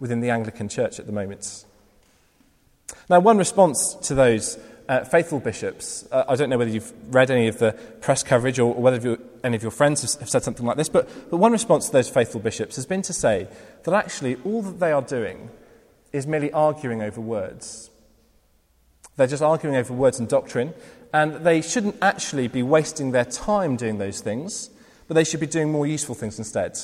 within 0.00 0.20
the 0.20 0.30
Anglican 0.30 0.68
Church 0.68 0.98
at 0.98 1.06
the 1.06 1.12
moment. 1.12 1.64
Now, 3.08 3.20
one 3.20 3.38
response 3.38 3.94
to 4.02 4.16
those 4.16 4.58
uh, 4.88 5.04
faithful 5.04 5.38
bishops, 5.38 6.08
uh, 6.10 6.24
I 6.28 6.34
don't 6.34 6.50
know 6.50 6.58
whether 6.58 6.72
you've 6.72 6.92
read 7.14 7.30
any 7.30 7.46
of 7.46 7.60
the 7.60 7.70
press 8.00 8.24
coverage 8.24 8.58
or, 8.58 8.74
or 8.74 8.82
whether 8.82 9.16
any 9.44 9.54
of 9.54 9.62
your 9.62 9.70
friends 9.70 10.02
have, 10.02 10.22
have 10.22 10.28
said 10.28 10.42
something 10.42 10.66
like 10.66 10.76
this, 10.76 10.88
but, 10.88 11.08
but 11.30 11.36
one 11.36 11.52
response 11.52 11.86
to 11.86 11.92
those 11.92 12.08
faithful 12.08 12.40
bishops 12.40 12.74
has 12.74 12.84
been 12.84 13.02
to 13.02 13.12
say 13.12 13.46
that 13.84 13.94
actually 13.94 14.34
all 14.44 14.62
that 14.62 14.80
they 14.80 14.90
are 14.90 15.02
doing 15.02 15.50
is 16.12 16.26
merely 16.26 16.52
arguing 16.52 17.02
over 17.02 17.20
words. 17.20 17.90
They're 19.16 19.26
just 19.26 19.42
arguing 19.42 19.76
over 19.76 19.92
words 19.92 20.18
and 20.18 20.28
doctrine, 20.28 20.74
and 21.12 21.44
they 21.44 21.60
shouldn't 21.60 21.96
actually 22.00 22.48
be 22.48 22.62
wasting 22.62 23.10
their 23.10 23.24
time 23.24 23.76
doing 23.76 23.98
those 23.98 24.20
things, 24.20 24.70
but 25.06 25.14
they 25.14 25.24
should 25.24 25.40
be 25.40 25.46
doing 25.46 25.72
more 25.72 25.86
useful 25.86 26.14
things 26.14 26.38
instead. 26.38 26.78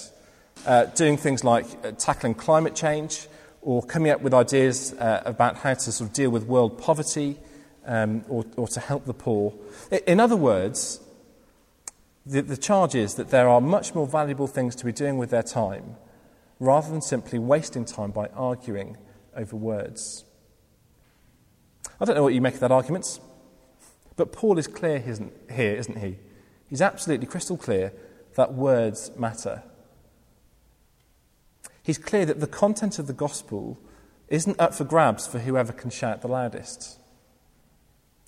Uh, 0.66 0.86
doing 0.86 1.16
things 1.16 1.44
like 1.44 1.66
uh, 1.84 1.90
tackling 1.92 2.34
climate 2.34 2.74
change 2.74 3.26
or 3.60 3.82
coming 3.82 4.10
up 4.10 4.20
with 4.20 4.32
ideas 4.32 4.94
uh, 4.94 5.22
about 5.24 5.56
how 5.56 5.74
to 5.74 5.92
sort 5.92 6.08
of 6.08 6.14
deal 6.14 6.30
with 6.30 6.44
world 6.44 6.78
poverty 6.78 7.38
um, 7.86 8.24
or, 8.28 8.44
or 8.56 8.68
to 8.68 8.80
help 8.80 9.04
the 9.04 9.14
poor. 9.14 9.52
In 10.06 10.20
other 10.20 10.36
words, 10.36 11.00
the, 12.24 12.42
the 12.42 12.56
charge 12.56 12.94
is 12.94 13.14
that 13.16 13.30
there 13.30 13.48
are 13.48 13.60
much 13.60 13.94
more 13.94 14.06
valuable 14.06 14.46
things 14.46 14.74
to 14.76 14.84
be 14.84 14.92
doing 14.92 15.18
with 15.18 15.30
their 15.30 15.42
time 15.42 15.96
rather 16.60 16.90
than 16.90 17.02
simply 17.02 17.38
wasting 17.38 17.84
time 17.84 18.10
by 18.10 18.28
arguing 18.28 18.96
over 19.36 19.56
words. 19.56 20.24
I 22.00 22.04
don't 22.04 22.16
know 22.16 22.22
what 22.22 22.34
you 22.34 22.40
make 22.40 22.54
of 22.54 22.60
that 22.60 22.72
argument, 22.72 23.20
but 24.16 24.32
Paul 24.32 24.58
is 24.58 24.66
clear 24.66 24.98
here, 24.98 25.74
isn't 25.74 25.98
he? 25.98 26.18
He's 26.68 26.82
absolutely 26.82 27.26
crystal 27.26 27.56
clear 27.56 27.92
that 28.34 28.54
words 28.54 29.10
matter. 29.16 29.62
He's 31.82 31.98
clear 31.98 32.24
that 32.26 32.40
the 32.40 32.46
content 32.46 32.98
of 32.98 33.06
the 33.06 33.12
gospel 33.12 33.78
isn't 34.28 34.58
up 34.58 34.74
for 34.74 34.84
grabs 34.84 35.26
for 35.26 35.38
whoever 35.38 35.72
can 35.72 35.90
shout 35.90 36.22
the 36.22 36.28
loudest. 36.28 36.98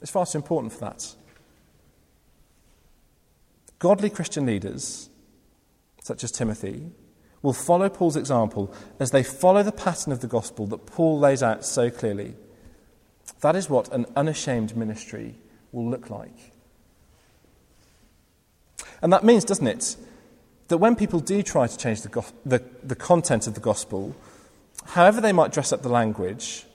It's 0.00 0.10
far 0.10 0.26
too 0.26 0.38
important 0.38 0.72
for 0.72 0.80
that. 0.80 1.14
Godly 3.78 4.10
Christian 4.10 4.46
leaders, 4.46 5.08
such 6.02 6.22
as 6.22 6.30
Timothy, 6.30 6.90
will 7.46 7.52
follow 7.52 7.88
Paul's 7.88 8.16
example 8.16 8.74
as 8.98 9.12
they 9.12 9.22
follow 9.22 9.62
the 9.62 9.70
pattern 9.70 10.12
of 10.12 10.18
the 10.18 10.26
gospel 10.26 10.66
that 10.66 10.84
Paul 10.84 11.20
lays 11.20 11.44
out 11.44 11.64
so 11.64 11.90
clearly. 11.90 12.34
That 13.40 13.54
is 13.54 13.70
what 13.70 13.88
an 13.92 14.04
unashamed 14.16 14.76
ministry 14.76 15.36
will 15.70 15.88
look 15.88 16.10
like. 16.10 16.52
And 19.00 19.12
that 19.12 19.22
means, 19.22 19.44
doesn't 19.44 19.66
it, 19.68 19.96
that 20.66 20.78
when 20.78 20.96
people 20.96 21.20
do 21.20 21.40
try 21.40 21.68
to 21.68 21.78
change 21.78 22.02
the, 22.02 22.24
the, 22.44 22.64
the 22.82 22.96
content 22.96 23.46
of 23.46 23.54
the 23.54 23.60
gospel, 23.60 24.16
however 24.84 25.20
they 25.20 25.30
might 25.30 25.52
dress 25.52 25.72
up 25.72 25.82
the 25.82 25.88
language, 25.88 26.66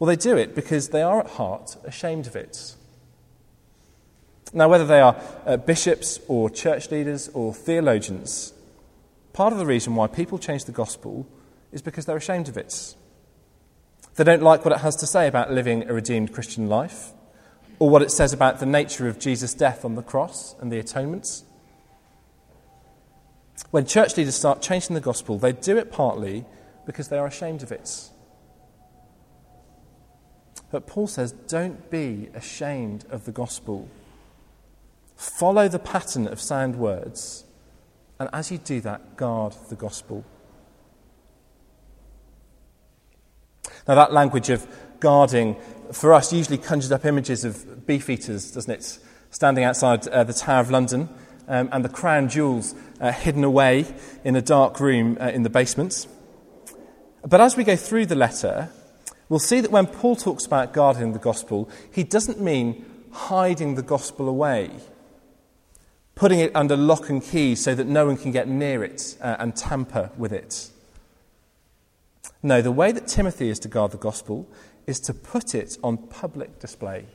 well, 0.00 0.08
they 0.08 0.16
do 0.16 0.36
it 0.36 0.56
because 0.56 0.88
they 0.88 1.02
are 1.02 1.20
at 1.20 1.30
heart 1.30 1.76
ashamed 1.84 2.26
of 2.26 2.34
it. 2.34 2.74
Now, 4.52 4.68
whether 4.68 4.86
they 4.86 5.00
are 5.00 5.16
uh, 5.46 5.56
bishops 5.56 6.18
or 6.26 6.50
church 6.50 6.90
leaders 6.90 7.28
or 7.28 7.54
theologians, 7.54 8.54
Part 9.32 9.52
of 9.52 9.58
the 9.58 9.66
reason 9.66 9.94
why 9.94 10.06
people 10.06 10.38
change 10.38 10.64
the 10.64 10.72
gospel 10.72 11.26
is 11.72 11.82
because 11.82 12.06
they're 12.06 12.16
ashamed 12.16 12.48
of 12.48 12.56
it. 12.56 12.94
They 14.16 14.24
don't 14.24 14.42
like 14.42 14.64
what 14.64 14.74
it 14.74 14.80
has 14.80 14.96
to 14.96 15.06
say 15.06 15.28
about 15.28 15.52
living 15.52 15.88
a 15.88 15.94
redeemed 15.94 16.32
Christian 16.32 16.68
life, 16.68 17.12
or 17.78 17.88
what 17.88 18.02
it 18.02 18.10
says 18.10 18.32
about 18.32 18.58
the 18.58 18.66
nature 18.66 19.08
of 19.08 19.18
Jesus' 19.18 19.54
death 19.54 19.84
on 19.84 19.94
the 19.94 20.02
cross 20.02 20.54
and 20.60 20.70
the 20.70 20.78
atonements. 20.78 21.44
When 23.70 23.86
church 23.86 24.16
leaders 24.16 24.34
start 24.34 24.62
changing 24.62 24.94
the 24.94 25.00
gospel, 25.00 25.38
they 25.38 25.52
do 25.52 25.78
it 25.78 25.92
partly 25.92 26.44
because 26.86 27.08
they 27.08 27.18
are 27.18 27.26
ashamed 27.26 27.62
of 27.62 27.70
it. 27.70 28.10
But 30.72 30.86
Paul 30.86 31.06
says, 31.06 31.32
don't 31.32 31.90
be 31.90 32.30
ashamed 32.34 33.04
of 33.10 33.24
the 33.24 33.32
gospel. 33.32 33.88
Follow 35.16 35.68
the 35.68 35.78
pattern 35.78 36.26
of 36.26 36.40
sound 36.40 36.76
words 36.76 37.44
and 38.20 38.28
as 38.34 38.52
you 38.52 38.58
do 38.58 38.82
that, 38.82 39.16
guard 39.16 39.54
the 39.70 39.74
gospel. 39.74 40.24
Now, 43.88 43.94
that 43.94 44.12
language 44.12 44.50
of 44.50 44.66
guarding 45.00 45.56
for 45.90 46.12
us 46.12 46.30
usually 46.30 46.58
conjures 46.58 46.92
up 46.92 47.06
images 47.06 47.46
of 47.46 47.86
beefeaters, 47.86 48.52
doesn't 48.52 48.70
it? 48.70 48.98
Standing 49.30 49.64
outside 49.64 50.06
uh, 50.08 50.22
the 50.22 50.34
Tower 50.34 50.60
of 50.60 50.70
London 50.70 51.08
um, 51.48 51.70
and 51.72 51.82
the 51.82 51.88
crown 51.88 52.28
jewels 52.28 52.74
uh, 53.00 53.10
hidden 53.10 53.42
away 53.42 53.86
in 54.22 54.36
a 54.36 54.42
dark 54.42 54.80
room 54.80 55.16
uh, 55.18 55.28
in 55.28 55.42
the 55.42 55.50
basement. 55.50 56.06
But 57.26 57.40
as 57.40 57.56
we 57.56 57.64
go 57.64 57.74
through 57.74 58.04
the 58.04 58.14
letter, 58.14 58.68
we'll 59.30 59.38
see 59.38 59.60
that 59.60 59.70
when 59.70 59.86
Paul 59.86 60.14
talks 60.14 60.44
about 60.44 60.74
guarding 60.74 61.14
the 61.14 61.18
gospel, 61.18 61.70
he 61.90 62.04
doesn't 62.04 62.38
mean 62.38 62.84
hiding 63.12 63.76
the 63.76 63.82
gospel 63.82 64.28
away 64.28 64.70
putting 66.14 66.40
it 66.40 66.52
under 66.54 66.76
lock 66.76 67.08
and 67.08 67.22
key 67.22 67.54
so 67.54 67.74
that 67.74 67.86
no 67.86 68.06
one 68.06 68.16
can 68.16 68.30
get 68.30 68.48
near 68.48 68.84
it 68.84 69.16
uh, 69.20 69.36
and 69.38 69.56
tamper 69.56 70.10
with 70.16 70.32
it. 70.32 70.70
No, 72.42 72.62
the 72.62 72.72
way 72.72 72.92
that 72.92 73.06
Timothy 73.06 73.48
is 73.48 73.58
to 73.60 73.68
guard 73.68 73.92
the 73.92 73.98
gospel 73.98 74.48
is 74.86 75.00
to 75.00 75.14
put 75.14 75.54
it 75.54 75.76
on 75.82 75.96
public 75.98 76.58
display. 76.58 77.06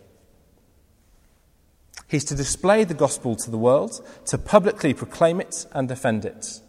He's 2.07 2.25
to 2.25 2.35
display 2.35 2.83
the 2.83 2.93
gospel 2.93 3.35
to 3.35 3.49
the 3.49 3.57
world, 3.57 4.05
to 4.25 4.37
publicly 4.37 4.93
proclaim 4.93 5.41
it 5.41 5.65
and 5.73 5.87
defend 5.87 6.25
it. 6.25 6.61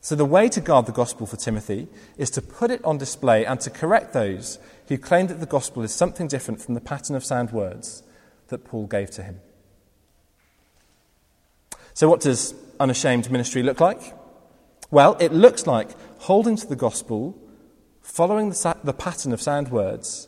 So, 0.00 0.14
the 0.14 0.24
way 0.24 0.48
to 0.48 0.60
guard 0.60 0.86
the 0.86 0.92
gospel 0.92 1.26
for 1.26 1.36
Timothy 1.36 1.86
is 2.16 2.30
to 2.30 2.42
put 2.42 2.70
it 2.70 2.82
on 2.84 2.98
display 2.98 3.44
and 3.44 3.60
to 3.60 3.70
correct 3.70 4.12
those 4.12 4.58
who 4.88 4.96
claim 4.96 5.26
that 5.26 5.40
the 5.40 5.46
gospel 5.46 5.82
is 5.82 5.92
something 5.92 6.26
different 6.26 6.60
from 6.60 6.74
the 6.74 6.80
pattern 6.80 7.14
of 7.14 7.24
sound 7.24 7.52
words 7.52 8.02
that 8.48 8.64
Paul 8.64 8.86
gave 8.86 9.10
to 9.12 9.22
him. 9.22 9.40
So, 12.00 12.08
what 12.08 12.20
does 12.20 12.54
unashamed 12.80 13.30
ministry 13.30 13.62
look 13.62 13.78
like? 13.78 14.14
Well, 14.90 15.18
it 15.20 15.34
looks 15.34 15.66
like 15.66 15.90
holding 16.20 16.56
to 16.56 16.66
the 16.66 16.74
gospel, 16.74 17.36
following 18.00 18.48
the, 18.48 18.76
the 18.82 18.94
pattern 18.94 19.34
of 19.34 19.42
sound 19.42 19.68
words, 19.68 20.26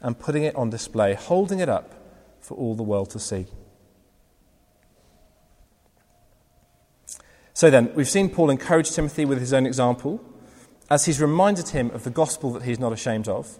and 0.00 0.16
putting 0.16 0.44
it 0.44 0.54
on 0.54 0.70
display, 0.70 1.14
holding 1.14 1.58
it 1.58 1.68
up 1.68 1.96
for 2.40 2.56
all 2.56 2.76
the 2.76 2.84
world 2.84 3.10
to 3.10 3.18
see. 3.18 3.46
So 7.54 7.70
then, 7.70 7.92
we've 7.96 8.08
seen 8.08 8.30
Paul 8.30 8.48
encourage 8.48 8.92
Timothy 8.92 9.24
with 9.24 9.40
his 9.40 9.52
own 9.52 9.66
example 9.66 10.24
as 10.88 11.06
he's 11.06 11.20
reminded 11.20 11.70
him 11.70 11.90
of 11.90 12.04
the 12.04 12.10
gospel 12.10 12.52
that 12.52 12.62
he's 12.62 12.78
not 12.78 12.92
ashamed 12.92 13.26
of 13.26 13.58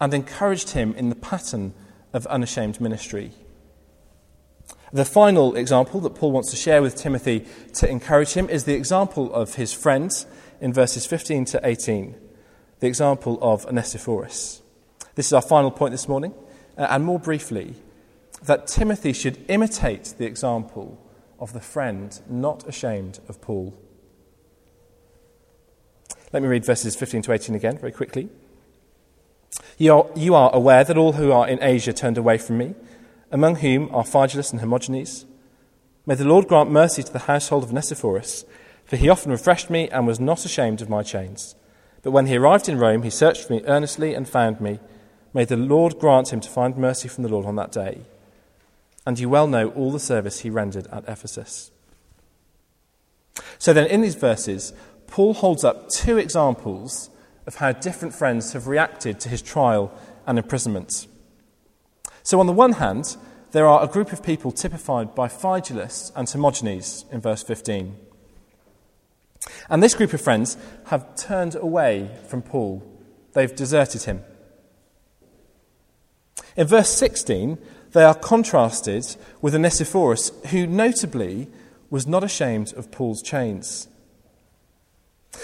and 0.00 0.12
encouraged 0.12 0.70
him 0.70 0.94
in 0.96 1.08
the 1.08 1.14
pattern 1.14 1.72
of 2.12 2.26
unashamed 2.26 2.80
ministry. 2.80 3.30
The 4.92 5.04
final 5.04 5.54
example 5.54 6.00
that 6.00 6.16
Paul 6.16 6.32
wants 6.32 6.50
to 6.50 6.56
share 6.56 6.82
with 6.82 6.96
Timothy 6.96 7.46
to 7.74 7.88
encourage 7.88 8.32
him 8.32 8.48
is 8.50 8.64
the 8.64 8.74
example 8.74 9.32
of 9.32 9.54
his 9.54 9.72
friends 9.72 10.26
in 10.60 10.72
verses 10.72 11.06
15 11.06 11.44
to 11.46 11.60
18, 11.62 12.16
the 12.80 12.86
example 12.88 13.38
of 13.40 13.64
Onesiphorus. 13.66 14.62
This 15.14 15.26
is 15.26 15.32
our 15.32 15.42
final 15.42 15.70
point 15.70 15.92
this 15.92 16.08
morning, 16.08 16.34
uh, 16.76 16.88
and 16.90 17.04
more 17.04 17.20
briefly, 17.20 17.74
that 18.42 18.66
Timothy 18.66 19.12
should 19.12 19.38
imitate 19.48 20.14
the 20.18 20.26
example 20.26 20.98
of 21.38 21.52
the 21.52 21.60
friend 21.60 22.20
not 22.28 22.66
ashamed 22.66 23.20
of 23.28 23.40
Paul. 23.40 23.78
Let 26.32 26.42
me 26.42 26.48
read 26.48 26.64
verses 26.64 26.96
15 26.96 27.22
to 27.22 27.32
18 27.32 27.54
again 27.54 27.78
very 27.78 27.92
quickly. 27.92 28.28
You 29.78 29.94
are, 29.94 30.06
you 30.14 30.34
are 30.34 30.50
aware 30.52 30.84
that 30.84 30.96
all 30.96 31.12
who 31.12 31.32
are 31.32 31.48
in 31.48 31.62
Asia 31.62 31.92
turned 31.92 32.18
away 32.18 32.38
from 32.38 32.58
me, 32.58 32.74
among 33.30 33.56
whom 33.56 33.94
are 33.94 34.04
Phygelus 34.04 34.52
and 34.52 34.60
Hermogenes. 34.60 35.24
May 36.06 36.14
the 36.14 36.24
Lord 36.24 36.48
grant 36.48 36.70
mercy 36.70 37.02
to 37.02 37.12
the 37.12 37.20
household 37.20 37.62
of 37.62 37.70
Onesiphorus, 37.70 38.44
for 38.84 38.96
he 38.96 39.08
often 39.08 39.30
refreshed 39.30 39.70
me 39.70 39.88
and 39.90 40.06
was 40.06 40.18
not 40.18 40.44
ashamed 40.44 40.80
of 40.80 40.88
my 40.88 41.02
chains. 41.02 41.54
But 42.02 42.10
when 42.10 42.26
he 42.26 42.36
arrived 42.36 42.68
in 42.68 42.78
Rome, 42.78 43.02
he 43.02 43.10
searched 43.10 43.46
for 43.46 43.52
me 43.52 43.62
earnestly 43.66 44.14
and 44.14 44.28
found 44.28 44.60
me. 44.60 44.80
May 45.32 45.44
the 45.44 45.56
Lord 45.56 45.98
grant 45.98 46.32
him 46.32 46.40
to 46.40 46.48
find 46.48 46.76
mercy 46.76 47.08
from 47.08 47.22
the 47.22 47.28
Lord 47.28 47.46
on 47.46 47.56
that 47.56 47.72
day. 47.72 48.00
And 49.06 49.18
you 49.18 49.28
well 49.28 49.46
know 49.46 49.70
all 49.70 49.92
the 49.92 50.00
service 50.00 50.40
he 50.40 50.50
rendered 50.50 50.86
at 50.88 51.08
Ephesus. 51.08 51.70
So 53.58 53.72
then, 53.72 53.86
in 53.86 54.00
these 54.00 54.14
verses, 54.14 54.72
Paul 55.06 55.34
holds 55.34 55.64
up 55.64 55.88
two 55.88 56.18
examples 56.18 57.10
of 57.46 57.56
how 57.56 57.72
different 57.72 58.14
friends 58.14 58.52
have 58.52 58.66
reacted 58.66 59.20
to 59.20 59.28
his 59.28 59.42
trial 59.42 59.92
and 60.26 60.38
imprisonment. 60.38 61.06
So, 62.22 62.40
on 62.40 62.46
the 62.46 62.52
one 62.52 62.72
hand, 62.72 63.16
there 63.52 63.66
are 63.66 63.82
a 63.82 63.88
group 63.88 64.12
of 64.12 64.22
people 64.22 64.52
typified 64.52 65.14
by 65.14 65.28
Phygelus 65.28 66.12
and 66.14 66.28
Hermogenes 66.28 67.04
in 67.10 67.20
verse 67.20 67.42
15. 67.42 67.96
And 69.68 69.82
this 69.82 69.94
group 69.94 70.12
of 70.12 70.20
friends 70.20 70.56
have 70.86 71.16
turned 71.16 71.54
away 71.54 72.10
from 72.28 72.42
Paul, 72.42 72.82
they've 73.32 73.54
deserted 73.54 74.02
him. 74.02 74.22
In 76.56 76.66
verse 76.66 76.90
16, 76.90 77.58
they 77.92 78.04
are 78.04 78.14
contrasted 78.14 79.16
with 79.40 79.54
Onesiphorus, 79.54 80.30
who 80.50 80.66
notably 80.66 81.48
was 81.88 82.06
not 82.06 82.22
ashamed 82.22 82.72
of 82.74 82.90
Paul's 82.90 83.22
chains. 83.22 83.88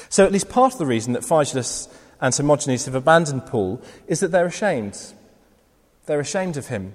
So, 0.09 0.25
at 0.25 0.33
least 0.33 0.49
part 0.49 0.73
of 0.73 0.79
the 0.79 0.87
reason 0.87 1.13
that 1.13 1.23
Phygelus 1.23 1.89
and 2.21 2.35
Hermogenes 2.35 2.87
have 2.87 2.95
abandoned 2.95 3.47
Paul 3.47 3.83
is 4.07 4.21
that 4.21 4.31
they're 4.31 4.47
ashamed. 4.47 5.15
They're 6.07 6.21
ashamed 6.21 6.57
of 6.57 6.69
him. 6.69 6.95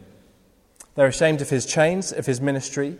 They're 0.96 1.08
ashamed 1.08 1.42
of 1.42 1.50
his 1.50 1.66
chains, 1.66 2.12
of 2.12 2.26
his 2.26 2.42
ministry. 2.42 2.98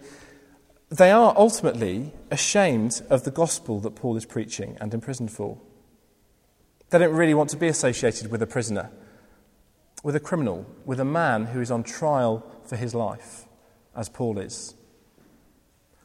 They 0.90 1.12
are 1.12 1.34
ultimately 1.38 2.14
ashamed 2.30 3.02
of 3.10 3.24
the 3.24 3.32
gospel 3.32 3.80
that 3.82 3.96
Paul 3.96 4.18
is 4.18 4.26
preaching 4.26 4.78
and 4.80 4.94
imprisoned 4.94 5.32
for. 5.32 5.58
They 6.90 7.00
don't 7.00 7.16
really 7.16 7.34
want 7.34 7.50
to 7.52 7.58
be 7.58 7.68
associated 7.68 8.32
with 8.32 8.42
a 8.42 8.48
prisoner, 8.48 8.92
with 10.04 10.16
a 10.16 10.20
criminal, 10.20 10.66
with 10.86 11.00
a 11.00 11.06
man 11.06 11.48
who 11.48 11.62
is 11.62 11.72
on 11.72 11.84
trial 11.84 12.46
for 12.66 12.76
his 12.76 12.94
life, 12.94 13.46
as 13.96 14.10
Paul 14.10 14.38
is. 14.38 14.76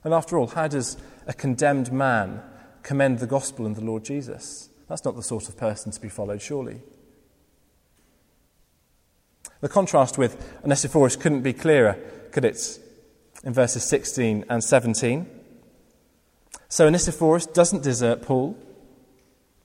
And 0.05 0.15
after 0.15 0.39
all, 0.39 0.47
how 0.47 0.69
does 0.69 0.97
a 1.27 1.33
condemned 1.33 1.93
man 1.93 2.41
commend 2.87 3.19
the 3.19 3.27
gospel 3.27 3.67
and 3.67 3.75
the 3.75 3.85
Lord 3.85 4.05
Jesus. 4.05 4.69
That's 4.89 5.05
not 5.05 5.17
the 5.17 5.23
sort 5.23 5.49
of 5.49 5.57
person 5.57 5.91
to 5.91 6.01
be 6.01 6.09
followed, 6.09 6.41
surely. 6.41 6.83
The 9.67 9.73
contrast 9.73 10.17
with 10.17 10.61
Onesiphorus 10.63 11.17
couldn't 11.17 11.43
be 11.43 11.53
clearer, 11.53 11.99
could 12.31 12.45
it? 12.45 12.79
In 13.43 13.53
verses 13.53 13.83
16 13.83 14.45
and 14.49 14.63
17. 14.63 15.29
So 16.69 16.87
Onesiphorus 16.87 17.47
doesn't 17.47 17.83
desert 17.83 18.23
Paul, 18.23 18.57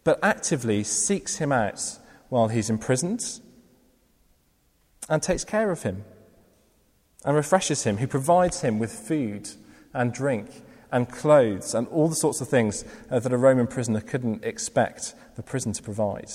but 0.04 0.18
actively 0.24 0.84
seeks 0.84 1.38
him 1.38 1.52
out 1.52 2.00
while 2.30 2.48
he's 2.48 2.68
imprisoned 2.68 3.42
and 5.08 5.22
takes 5.22 5.44
care 5.44 5.70
of 5.70 5.84
him 5.84 6.04
and 7.24 7.36
refreshes 7.36 7.84
him, 7.84 7.98
who 7.98 8.08
provides 8.08 8.62
him 8.62 8.80
with 8.80 8.92
food 8.92 9.50
and 9.94 10.12
drink 10.12 10.64
and 10.92 11.12
clothes 11.12 11.76
and 11.76 11.88
all 11.90 12.08
the 12.08 12.16
sorts 12.16 12.42
of 12.42 12.48
things 12.48 12.86
uh, 13.12 13.20
that 13.20 13.32
a 13.32 13.38
Roman 13.38 13.68
prisoner 13.68 14.02
couldn't 14.02 14.44
expect 14.44 15.14
the 15.36 15.44
prison 15.44 15.74
to 15.74 15.84
provide. 15.84 16.32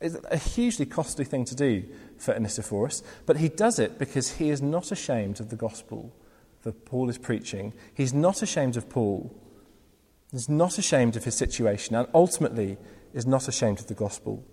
It's 0.00 0.16
a 0.30 0.38
hugely 0.38 0.86
costly 0.86 1.24
thing 1.24 1.44
to 1.46 1.54
do 1.54 1.84
for 2.18 2.34
Onesiphorus, 2.34 3.02
but 3.26 3.38
he 3.38 3.48
does 3.48 3.78
it 3.78 3.98
because 3.98 4.36
he 4.36 4.50
is 4.50 4.60
not 4.60 4.92
ashamed 4.92 5.40
of 5.40 5.50
the 5.50 5.56
gospel 5.56 6.12
that 6.62 6.84
Paul 6.84 7.08
is 7.08 7.18
preaching. 7.18 7.72
He's 7.94 8.12
not 8.12 8.42
ashamed 8.42 8.76
of 8.76 8.88
Paul. 8.88 9.34
He's 10.32 10.48
not 10.48 10.78
ashamed 10.78 11.16
of 11.16 11.24
his 11.24 11.34
situation, 11.34 11.94
and 11.94 12.08
ultimately 12.12 12.76
is 13.14 13.26
not 13.26 13.48
ashamed 13.48 13.80
of 13.80 13.86
the 13.86 13.94
gospel. 13.94 14.44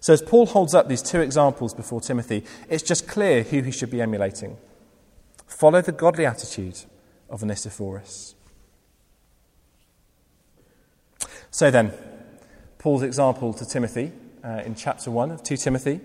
So, 0.00 0.12
as 0.12 0.22
Paul 0.22 0.46
holds 0.46 0.74
up 0.74 0.88
these 0.88 1.02
two 1.02 1.20
examples 1.20 1.74
before 1.74 2.00
Timothy, 2.00 2.44
it's 2.68 2.82
just 2.82 3.08
clear 3.08 3.42
who 3.42 3.62
he 3.62 3.70
should 3.70 3.90
be 3.90 4.00
emulating. 4.00 4.56
Follow 5.46 5.82
the 5.82 5.92
godly 5.92 6.26
attitude 6.26 6.78
of 7.28 7.42
Onesiphorus. 7.42 8.34
So 11.50 11.70
then, 11.70 11.92
Paul's 12.78 13.02
example 13.02 13.52
to 13.54 13.66
Timothy 13.66 14.12
uh, 14.46 14.62
in 14.64 14.74
chapter 14.74 15.10
1 15.10 15.30
of 15.32 15.42
2 15.42 15.56
Timothy. 15.56 16.00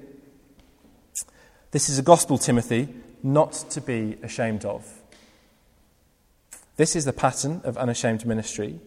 This 1.72 1.90
is 1.90 2.00
a 2.00 2.02
gospel, 2.02 2.38
Timothy, 2.38 2.90
not 3.22 3.54
to 3.70 3.80
be 3.80 4.18
ashamed 4.24 4.66
of. 4.66 5.02
This 6.76 6.96
is 6.96 7.06
the 7.06 7.14
pattern 7.14 7.62
of 7.64 7.78
unashamed 7.78 8.26
ministry. 8.26 8.80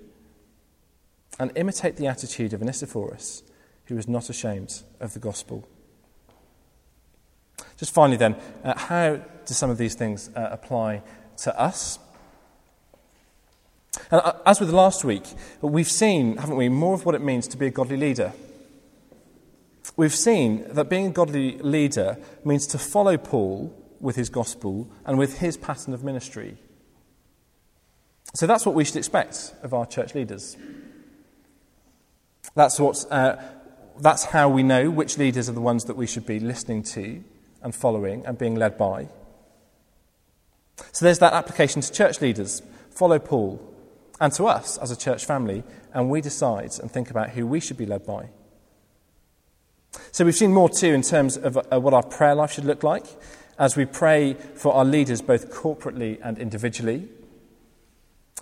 And 1.39 1.53
imitate 1.57 1.97
the 1.97 2.07
attitude 2.07 2.53
of 2.53 2.61
Onesiphorus, 2.61 3.43
who 3.87 3.97
is 3.97 4.09
not 4.09 4.29
ashamed 4.29 4.83
of 5.01 5.15
the 5.15 5.19
gospel. 5.19 5.67
Just 7.77 7.93
finally, 7.93 8.17
then, 8.17 8.37
uh, 8.63 8.79
how 8.79 9.17
do 9.17 9.55
some 9.55 9.71
of 9.71 9.79
these 9.79 9.95
things 9.95 10.31
uh, 10.37 10.49
apply 10.51 11.03
to 11.39 11.61
us? 11.61 11.99
And 14.11 14.21
uh, 14.21 14.35
as 14.47 14.61
with 14.61 14.71
last 14.71 15.05
week, 15.05 15.25
we've 15.61 15.91
seen, 15.91 16.37
haven't 16.37 16.57
we, 16.57 16.69
more 16.69 16.95
of 16.95 17.05
what 17.05 17.15
it 17.15 17.21
means 17.21 17.49
to 17.49 17.57
be 17.57 17.67
a 17.67 17.71
godly 17.71 17.97
leader. 17.97 18.33
We've 19.97 20.15
seen 20.15 20.65
that 20.71 20.89
being 20.89 21.07
a 21.07 21.11
godly 21.11 21.59
leader 21.59 22.19
means 22.45 22.67
to 22.69 22.79
follow 22.79 23.17
Paul 23.17 23.73
with 24.01 24.17
his 24.17 24.29
gospel 24.29 24.91
and 25.05 25.19
with 25.19 25.39
his 25.39 25.57
pattern 25.57 25.95
of 25.95 26.03
ministry. 26.03 26.57
So 28.35 28.47
that's 28.47 28.67
what 28.67 28.75
we 28.75 28.85
should 28.85 28.97
expect 28.97 29.55
of 29.63 29.73
our 29.73 29.87
church 29.87 30.15
leaders. 30.15 30.57
That's, 32.57 32.81
what, 32.81 33.05
uh, 33.11 33.37
that's 34.01 34.25
how 34.25 34.49
we 34.49 34.65
know 34.65 34.91
which 34.91 35.17
leaders 35.17 35.49
are 35.49 35.53
the 35.53 35.61
ones 35.61 35.85
that 35.85 35.97
we 35.97 36.07
should 36.07 36.27
be 36.27 36.41
listening 36.41 36.83
to 36.85 37.23
and 37.63 37.75
following 37.75 38.27
and 38.27 38.37
being 38.37 38.57
led 38.57 38.77
by. 38.77 39.09
So 40.93 41.05
there's 41.05 41.21
that 41.21 41.33
application 41.33 41.81
to 41.83 41.93
church 41.93 42.21
leaders. 42.21 42.63
Follow 42.91 43.19
Paul, 43.21 43.61
and 44.21 44.33
to 44.35 44.47
us 44.47 44.77
as 44.79 44.91
a 44.91 44.97
church 44.97 45.25
family, 45.25 45.63
and 45.93 46.11
we 46.11 46.21
decide 46.21 46.73
and 46.81 46.91
think 46.91 47.11
about 47.11 47.31
who 47.31 47.47
we 47.47 47.61
should 47.61 47.77
be 47.77 47.87
led 47.87 48.05
by. 48.05 48.29
So 50.13 50.25
we've 50.25 50.35
seen 50.35 50.53
more 50.53 50.69
too 50.69 50.93
in 50.93 51.03
terms 51.03 51.37
of 51.37 51.57
uh, 51.57 51.81
what 51.81 51.95
our 51.95 52.03
prayer 52.03 52.35
life 52.35 52.53
should 52.53 52.65
look 52.65 52.83
like 52.83 53.07
as 53.59 53.77
we 53.77 53.85
pray 53.85 54.35
for 54.35 54.75
our 54.75 54.85
leaders 54.85 55.23
both 55.23 55.53
corporately 55.53 56.19
and 56.23 56.39
individually. 56.39 57.09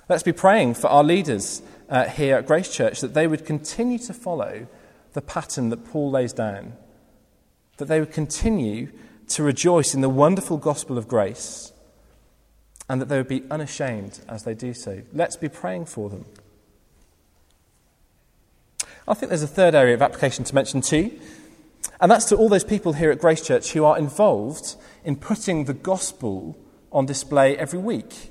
Let's 0.09 0.23
be 0.23 0.33
praying 0.33 0.75
for 0.75 0.88
our 0.88 1.05
leaders 1.05 1.62
uh, 1.88 2.05
here 2.05 2.37
at 2.37 2.47
Grace 2.47 2.75
Church 2.75 3.01
that 3.01 3.15
they 3.15 3.27
would 3.27 3.45
continue 3.45 3.99
to 3.99 4.15
follow 4.15 4.67
the 5.12 5.23
pattern 5.23 5.69
that 5.69 5.85
Paul 5.85 6.11
lays 6.11 6.33
down, 6.33 6.75
that 7.77 7.87
they 7.87 8.01
would 8.01 8.12
continue 8.12 8.91
to 9.29 9.43
rejoice 9.43 9.95
in 9.95 10.01
the 10.01 10.09
wonderful 10.09 10.57
gospel 10.57 10.99
of 10.99 11.09
grace 11.09 11.73
and 12.88 13.01
that 13.01 13.09
they 13.09 13.17
would 13.17 13.29
be 13.29 13.45
unashamed 13.51 14.21
as 14.29 14.45
they 14.45 14.55
do 14.55 14.75
so. 14.75 15.03
Let's 15.12 15.37
be 15.37 15.49
praying 15.49 15.87
for 15.87 16.11
them. 16.11 16.25
I 19.07 19.15
think 19.15 19.31
there's 19.31 19.43
a 19.43 19.49
third 19.49 19.75
area 19.75 19.95
of 19.95 20.03
application 20.03 20.45
to 20.45 20.55
mention 20.55 20.81
too, 20.81 21.19
and 22.01 22.11
that's 22.11 22.27
to 22.27 22.37
all 22.37 22.49
those 22.49 22.64
people 22.64 22.92
here 22.92 23.11
at 23.11 23.18
Grace 23.18 23.45
Church 23.47 23.73
who 23.73 23.85
are 23.85 23.99
involved 23.99 24.77
in 25.05 25.16
putting 25.16 25.64
the 25.64 25.75
gospel 25.75 26.57
on 26.90 27.07
display 27.07 27.57
every 27.57 27.79
week, 27.79 28.31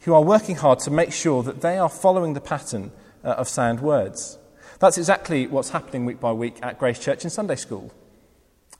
who 0.00 0.14
are 0.14 0.22
working 0.22 0.56
hard 0.56 0.78
to 0.80 0.90
make 0.90 1.12
sure 1.12 1.42
that 1.42 1.60
they 1.60 1.78
are 1.78 1.88
following 1.88 2.34
the 2.34 2.40
pattern 2.40 2.92
uh, 3.24 3.28
of 3.28 3.48
sound 3.48 3.80
words. 3.80 4.38
That's 4.78 4.98
exactly 4.98 5.46
what's 5.46 5.70
happening 5.70 6.04
week 6.04 6.20
by 6.20 6.32
week 6.32 6.58
at 6.62 6.78
Grace 6.78 6.98
Church 6.98 7.24
in 7.24 7.30
Sunday 7.30 7.56
school. 7.56 7.92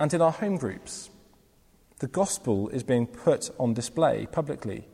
and 0.01 0.13
in 0.13 0.21
our 0.21 0.33
home 0.33 0.57
groups. 0.57 1.11
The 2.01 2.07
gospel 2.07 2.69
is 2.71 2.83
being 2.83 3.07
put 3.07 3.51
on 3.59 3.75
display 3.75 4.27
publicly. 4.31 4.87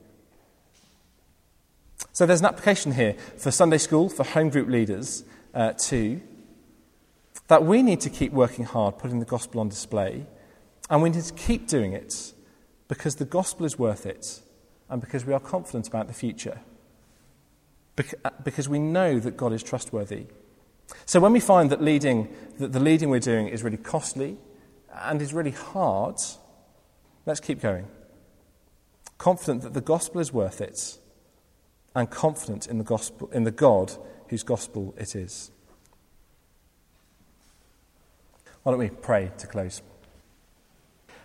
So 2.13 2.27
there's 2.27 2.41
an 2.41 2.47
application 2.47 2.93
here 2.93 3.15
for 3.37 3.51
Sunday 3.51 3.79
school, 3.79 4.09
for 4.09 4.25
home 4.25 4.51
group 4.51 4.69
leaders 4.69 5.25
uh, 5.55 5.73
too, 5.73 6.21
that 7.51 7.65
we 7.65 7.83
need 7.83 8.01
to 8.01 8.09
keep 8.09 8.33
working 8.33 8.65
hard, 8.65 8.97
putting 8.97 9.19
the 9.19 9.27
gospel 9.27 9.61
on 9.61 9.69
display, 9.69 10.25
and 10.89 11.03
we 11.03 11.11
need 11.11 11.25
to 11.25 11.35
keep 11.35 11.67
doing 11.67 11.93
it 11.93 12.33
because 12.87 13.17
the 13.17 13.25
gospel 13.25 13.67
is 13.67 13.77
worth 13.77 14.07
it 14.07 14.41
and 14.89 15.01
because 15.01 15.25
we 15.25 15.33
are 15.33 15.41
confident 15.41 15.89
about 15.89 16.07
the 16.07 16.15
future. 16.15 16.61
Uh, 18.25 18.31
because 18.45 18.69
we 18.69 18.79
know 18.79 19.19
that 19.19 19.37
God 19.37 19.53
is 19.53 19.65
trustworthy. 19.65 20.27
So 21.07 21.19
when 21.19 21.33
we 21.33 21.41
find 21.41 21.71
that 21.71 21.83
leading, 21.83 22.33
that 22.61 22.73
the 22.73 22.79
leading 22.79 23.11
we're 23.11 23.19
doing 23.19 23.49
is 23.49 23.65
really 23.65 23.77
costly 23.77 24.39
and 24.95 25.21
is 25.21 25.35
really 25.35 25.51
hard, 25.51 26.21
let's 27.27 27.41
keep 27.41 27.61
going. 27.61 27.89
Confident 29.19 29.63
that 29.63 29.75
the 29.75 29.81
gospel 29.81 30.21
is 30.21 30.33
worth 30.33 30.61
it 30.61 30.99
and 31.97 32.09
confident 32.09 32.69
in 32.69 32.79
the 32.79 32.85
gospel 32.85 33.29
in 33.33 33.43
the 33.43 33.51
God 33.51 33.93
whose 34.29 34.45
gospel 34.45 34.95
it 34.97 35.17
is. 35.17 35.51
Why 38.63 38.73
don't 38.73 38.79
we 38.79 38.91
pray 38.91 39.31
to 39.39 39.47
close? 39.47 39.83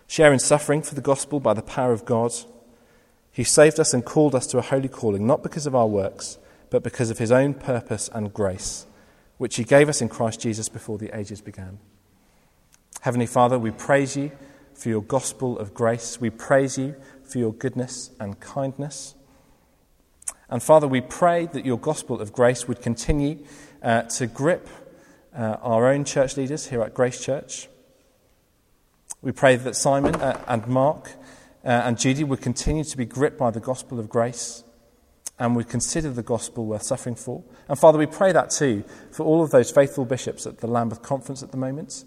Share 0.06 0.32
in 0.32 0.38
suffering 0.38 0.82
for 0.82 0.94
the 0.94 1.00
gospel 1.00 1.40
by 1.40 1.54
the 1.54 1.62
power 1.62 1.92
of 1.92 2.04
God, 2.04 2.32
who 3.34 3.44
saved 3.44 3.78
us 3.78 3.92
and 3.92 4.04
called 4.04 4.34
us 4.34 4.46
to 4.48 4.58
a 4.58 4.62
holy 4.62 4.88
calling, 4.88 5.26
not 5.26 5.42
because 5.42 5.66
of 5.66 5.74
our 5.74 5.86
works, 5.86 6.38
but 6.70 6.82
because 6.82 7.10
of 7.10 7.18
his 7.18 7.30
own 7.30 7.54
purpose 7.54 8.08
and 8.12 8.32
grace, 8.32 8.86
which 9.38 9.56
he 9.56 9.64
gave 9.64 9.88
us 9.88 10.00
in 10.00 10.08
Christ 10.08 10.40
Jesus 10.40 10.68
before 10.68 10.98
the 10.98 11.16
ages 11.16 11.40
began. 11.40 11.78
Heavenly 13.00 13.26
Father, 13.26 13.58
we 13.58 13.70
praise 13.70 14.16
you 14.16 14.32
for 14.74 14.88
your 14.88 15.02
gospel 15.02 15.58
of 15.58 15.74
grace. 15.74 16.20
We 16.20 16.30
praise 16.30 16.78
you 16.78 16.96
for 17.24 17.38
your 17.38 17.52
goodness 17.52 18.10
and 18.18 18.40
kindness. 18.40 19.14
And 20.48 20.62
Father, 20.62 20.86
we 20.86 21.00
pray 21.00 21.46
that 21.46 21.66
your 21.66 21.78
gospel 21.78 22.20
of 22.20 22.32
grace 22.32 22.68
would 22.68 22.80
continue 22.80 23.44
uh, 23.82 24.02
to 24.02 24.26
grip 24.26 24.68
uh, 25.36 25.58
our 25.62 25.86
own 25.88 26.04
church 26.04 26.36
leaders 26.36 26.68
here 26.68 26.82
at 26.82 26.94
Grace 26.94 27.22
Church. 27.22 27.68
We 29.22 29.32
pray 29.32 29.56
that 29.56 29.76
Simon 29.76 30.14
uh, 30.16 30.42
and 30.48 30.66
Mark 30.66 31.12
uh, 31.64 31.68
and 31.68 31.98
Judy 31.98 32.24
would 32.24 32.40
continue 32.40 32.84
to 32.84 32.96
be 32.96 33.04
gripped 33.04 33.38
by 33.38 33.50
the 33.50 33.60
gospel 33.60 33.98
of 33.98 34.08
grace 34.08 34.64
and 35.38 35.54
would 35.54 35.68
consider 35.68 36.10
the 36.10 36.22
gospel 36.22 36.64
worth 36.64 36.82
suffering 36.82 37.14
for. 37.14 37.42
And 37.68 37.78
Father, 37.78 37.98
we 37.98 38.06
pray 38.06 38.32
that 38.32 38.50
too 38.50 38.84
for 39.10 39.24
all 39.24 39.42
of 39.42 39.50
those 39.50 39.70
faithful 39.70 40.04
bishops 40.04 40.46
at 40.46 40.58
the 40.58 40.66
Lambeth 40.66 41.02
Conference 41.02 41.42
at 41.42 41.50
the 41.50 41.58
moment 41.58 42.04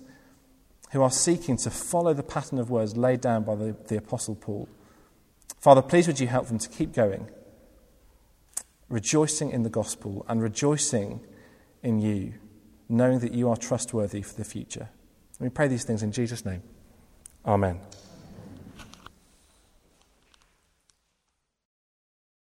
who 0.92 1.04
are 1.04 1.12
seeking 1.12 1.58
to 1.58 1.70
follow 1.70 2.14
the 2.14 2.24
pattern 2.24 2.58
of 2.58 2.70
words 2.70 2.98
laid 2.98 3.22
down 3.22 3.44
by 3.44 3.56
the, 3.56 3.76
the 3.88 3.98
Apostle 3.98 4.36
Paul. 4.36 4.68
Father, 5.60 5.82
please 5.82 6.08
would 6.08 6.20
you 6.20 6.28
help 6.28 6.48
them 6.48 6.58
to 6.58 6.70
keep 6.70 6.94
going, 6.94 7.28
rejoicing 8.88 9.52
in 9.52 9.64
the 9.64 9.70
gospel 9.70 10.26
and 10.28 10.42
rejoicing 10.42 11.20
in 11.84 12.00
you, 12.00 12.34
knowing 12.90 13.20
that 13.20 13.34
you 13.34 13.50
are 13.50 13.56
trustworthy 13.56 14.22
for 14.22 14.36
the 14.36 14.44
future. 14.44 14.90
We 15.40 15.50
pray 15.50 15.68
these 15.68 15.86
things 15.86 16.04
in 16.04 16.12
Jesus' 16.12 16.44
name. 16.44 16.64
Amen. 17.46 17.80